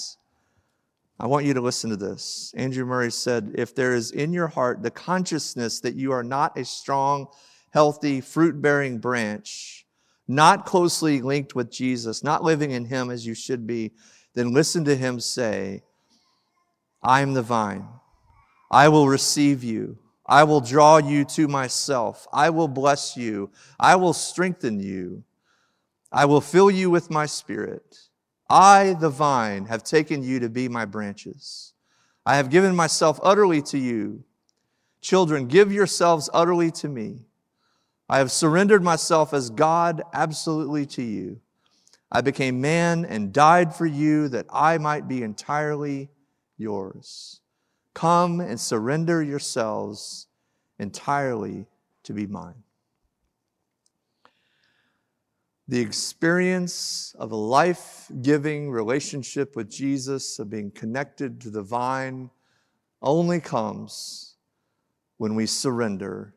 I 1.25 1.27
want 1.27 1.47
you 1.47 1.55
to 1.55 1.61
listen 1.63 1.89
to 1.89 1.97
this. 1.97 2.53
Andrew 2.55 2.85
Murray 2.85 3.11
said, 3.11 3.53
If 3.55 3.75
there 3.75 3.95
is 3.95 4.11
in 4.11 4.35
your 4.35 4.47
heart 4.47 4.83
the 4.83 4.91
consciousness 4.91 5.81
that 5.81 5.95
you 5.95 6.13
are 6.13 6.23
not 6.23 6.59
a 6.59 6.67
strong, 6.67 7.29
healthy, 7.71 8.21
fruit 8.21 8.61
bearing 8.61 8.99
branch, 8.99 9.87
not 10.29 10.67
closely 10.67 11.23
linked 11.23 11.55
with 11.55 11.71
Jesus, 11.71 12.23
not 12.23 12.45
living 12.45 12.73
in 12.73 12.85
Him 12.85 13.09
as 13.11 13.27
you 13.27 13.33
should 13.33 13.67
be, 13.67 13.93
then 14.35 14.53
listen 14.53 14.85
to 14.85 14.95
Him 14.95 15.19
say, 15.19 15.83
I 17.03 17.23
am 17.23 17.33
the 17.33 17.41
vine. 17.41 17.89
I 18.71 18.91
will 18.91 19.09
receive 19.09 19.65
you. 19.65 19.97
I 20.27 20.45
will 20.45 20.61
draw 20.61 20.99
you 20.99 21.25
to 21.25 21.49
myself. 21.49 22.27
I 22.35 22.51
will 22.51 22.69
bless 22.69 23.17
you. 23.17 23.51
I 23.81 23.97
will 23.97 24.13
strengthen 24.13 24.79
you. 24.79 25.25
I 26.13 26.27
will 26.27 26.43
fill 26.43 26.71
you 26.71 26.91
with 26.91 27.11
my 27.11 27.25
spirit. 27.25 28.04
I, 28.49 28.95
the 28.95 29.11
vine, 29.11 29.67
have 29.67 29.85
taken 29.85 30.23
you 30.23 30.41
to 30.41 30.49
be 30.49 30.69
my 30.69 30.85
branches. 30.85 31.73
I 32.27 32.37
have 32.37 32.51
given 32.51 32.75
myself 32.75 33.19
utterly 33.23 33.63
to 33.63 33.79
you. 33.79 34.25
Children, 35.01 35.47
give 35.47 35.73
yourselves 35.73 36.31
utterly 36.33 36.71
to 36.73 36.89
me. 36.89 37.27
I 38.09 38.19
have 38.19 38.33
surrendered 38.33 38.83
myself 38.83 39.33
as 39.33 39.51
God 39.51 40.03
absolutely 40.13 40.87
to 40.87 41.03
you. 41.03 41.41
I 42.11 42.21
became 42.21 42.61
man 42.61 43.05
and 43.05 43.33
died 43.33 43.75
for 43.75 43.87
you 43.87 44.29
that 44.29 44.47
I 44.51 44.79
might 44.79 45.09
be 45.09 45.23
entirely 45.23 46.11
yours. 46.57 47.41
Come 47.93 48.41
and 48.41 48.61
surrender 48.61 49.23
yourselves 49.23 50.27
entirely 50.79 51.67
to 52.03 52.13
be 52.13 52.27
mine 52.27 52.64
the 55.67 55.81
experience 55.81 57.15
of 57.19 57.33
a 57.33 57.37
life 57.37 58.11
giving 58.21 58.71
relationship 58.71 59.57
with 59.57 59.71
Jesus, 59.71 60.39
of 60.39 60.51
being 60.51 60.71
connected 60.71 61.41
to 61.41 61.51
the 61.51 61.63
vine, 61.63 62.31
only 63.01 63.41
comes 63.41 64.37
when 65.17 65.35
we 65.35 65.47
surrender 65.47 66.35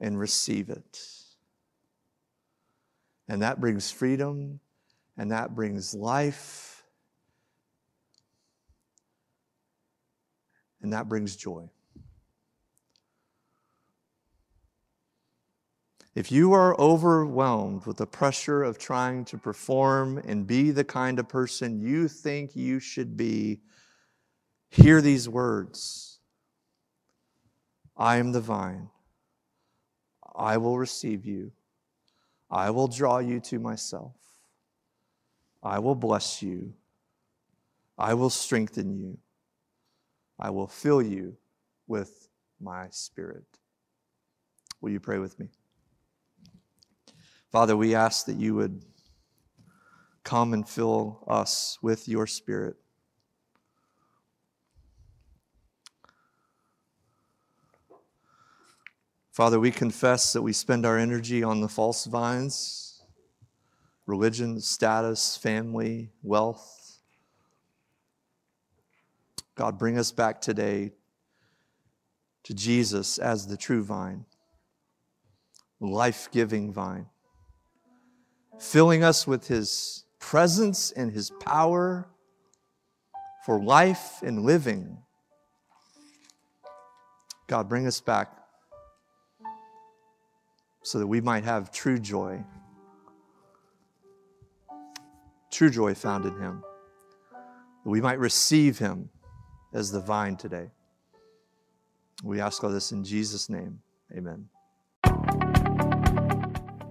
and 0.00 0.18
receive 0.18 0.70
it. 0.70 0.98
And 3.28 3.42
that 3.42 3.60
brings 3.60 3.90
freedom 3.90 4.60
and 5.18 5.30
that 5.30 5.54
brings 5.54 5.94
life 5.94 6.84
and 10.80 10.92
that 10.92 11.08
brings 11.08 11.36
joy. 11.36 11.68
If 16.18 16.32
you 16.32 16.52
are 16.52 16.76
overwhelmed 16.80 17.86
with 17.86 17.98
the 17.98 18.06
pressure 18.06 18.64
of 18.64 18.76
trying 18.76 19.24
to 19.26 19.38
perform 19.38 20.18
and 20.26 20.48
be 20.48 20.72
the 20.72 20.82
kind 20.82 21.16
of 21.20 21.28
person 21.28 21.80
you 21.80 22.08
think 22.08 22.56
you 22.56 22.80
should 22.80 23.16
be, 23.16 23.60
hear 24.68 25.00
these 25.00 25.28
words 25.28 26.18
I 27.96 28.16
am 28.16 28.32
the 28.32 28.40
vine. 28.40 28.90
I 30.34 30.56
will 30.56 30.76
receive 30.76 31.24
you. 31.24 31.52
I 32.50 32.70
will 32.70 32.88
draw 32.88 33.20
you 33.20 33.38
to 33.38 33.60
myself. 33.60 34.16
I 35.62 35.78
will 35.78 35.94
bless 35.94 36.42
you. 36.42 36.74
I 37.96 38.14
will 38.14 38.30
strengthen 38.30 38.92
you. 38.98 39.18
I 40.36 40.50
will 40.50 40.66
fill 40.66 41.00
you 41.00 41.36
with 41.86 42.28
my 42.60 42.88
spirit. 42.90 43.46
Will 44.80 44.90
you 44.90 44.98
pray 44.98 45.20
with 45.20 45.38
me? 45.38 45.50
Father, 47.50 47.76
we 47.76 47.94
ask 47.94 48.26
that 48.26 48.36
you 48.36 48.54
would 48.56 48.84
come 50.22 50.52
and 50.52 50.68
fill 50.68 51.24
us 51.26 51.78
with 51.80 52.06
your 52.06 52.26
Spirit. 52.26 52.76
Father, 59.32 59.58
we 59.58 59.70
confess 59.70 60.34
that 60.34 60.42
we 60.42 60.52
spend 60.52 60.84
our 60.84 60.98
energy 60.98 61.42
on 61.42 61.60
the 61.60 61.68
false 61.68 62.04
vines 62.04 62.84
religion, 64.04 64.58
status, 64.58 65.36
family, 65.36 66.10
wealth. 66.22 66.98
God, 69.54 69.78
bring 69.78 69.98
us 69.98 70.10
back 70.10 70.40
today 70.40 70.92
to 72.42 72.54
Jesus 72.54 73.18
as 73.18 73.46
the 73.46 73.56
true 73.56 73.82
vine, 73.82 74.24
life 75.78 76.30
giving 76.32 76.72
vine 76.72 77.06
filling 78.58 79.04
us 79.04 79.26
with 79.26 79.46
His 79.48 80.04
presence 80.18 80.90
and 80.92 81.12
His 81.12 81.30
power 81.40 82.08
for 83.44 83.62
life 83.62 84.22
and 84.22 84.42
living. 84.42 84.98
God, 87.46 87.68
bring 87.68 87.86
us 87.86 88.00
back 88.00 88.30
so 90.82 90.98
that 90.98 91.06
we 91.06 91.20
might 91.20 91.44
have 91.44 91.70
true 91.70 91.98
joy. 91.98 92.44
True 95.50 95.70
joy 95.70 95.94
found 95.94 96.24
in 96.26 96.38
Him. 96.38 96.62
That 97.84 97.90
we 97.90 98.00
might 98.00 98.18
receive 98.18 98.78
Him 98.78 99.08
as 99.72 99.90
the 99.90 100.00
vine 100.00 100.36
today. 100.36 100.70
We 102.22 102.40
ask 102.40 102.62
all 102.64 102.70
this 102.70 102.92
in 102.92 103.04
Jesus' 103.04 103.48
name. 103.48 103.80
Amen. 104.14 104.48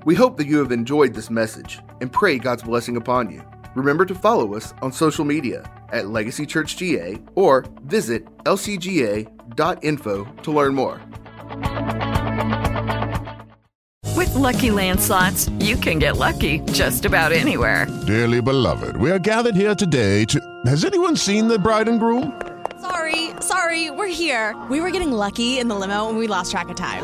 We 0.08 0.16
hope 0.16 0.38
that 0.38 0.48
you 0.48 0.60
have 0.60 0.72
enjoyed 0.72 1.14
this 1.14 1.30
message 1.30 1.80
and 2.00 2.10
pray 2.10 2.40
God's 2.40 2.64
blessing 2.64 2.96
upon 2.96 3.30
you. 3.30 3.44
Remember 3.76 4.06
to 4.06 4.16
follow 4.16 4.56
us 4.56 4.74
on 4.82 4.94
social 4.94 5.26
media 5.26 5.70
at 5.92 6.08
Legacy 6.08 6.46
Church 6.46 6.78
GA 6.78 7.18
or 7.36 7.66
visit 7.84 8.26
lcga.info 8.46 10.24
to 10.24 10.52
learn 10.54 10.74
more. 10.76 11.02
With 14.16 14.34
Lucky 14.34 14.72
Land 14.72 15.02
slots, 15.02 15.50
you 15.60 15.76
can 15.76 16.00
get 16.00 16.16
lucky 16.16 16.60
just 16.72 17.04
about 17.04 17.34
anywhere. 17.34 17.86
Dearly 18.08 18.42
beloved, 18.42 18.96
we 18.96 19.12
are 19.12 19.20
gathered 19.20 19.58
here 19.58 19.76
today 19.76 20.24
to. 20.24 20.40
Has 20.66 20.86
anyone 20.86 21.18
seen 21.18 21.50
the 21.50 21.60
bride 21.60 21.90
and 21.90 22.00
groom? 22.00 22.42
Sorry, 22.80 23.32
sorry, 23.42 23.92
we're 23.92 24.08
here. 24.08 24.56
We 24.70 24.80
were 24.80 24.90
getting 24.90 25.12
lucky 25.12 25.60
in 25.60 25.68
the 25.68 25.76
limo 25.76 26.08
and 26.08 26.18
we 26.18 26.28
lost 26.28 26.52
track 26.52 26.70
of 26.70 26.78
time. 26.78 27.04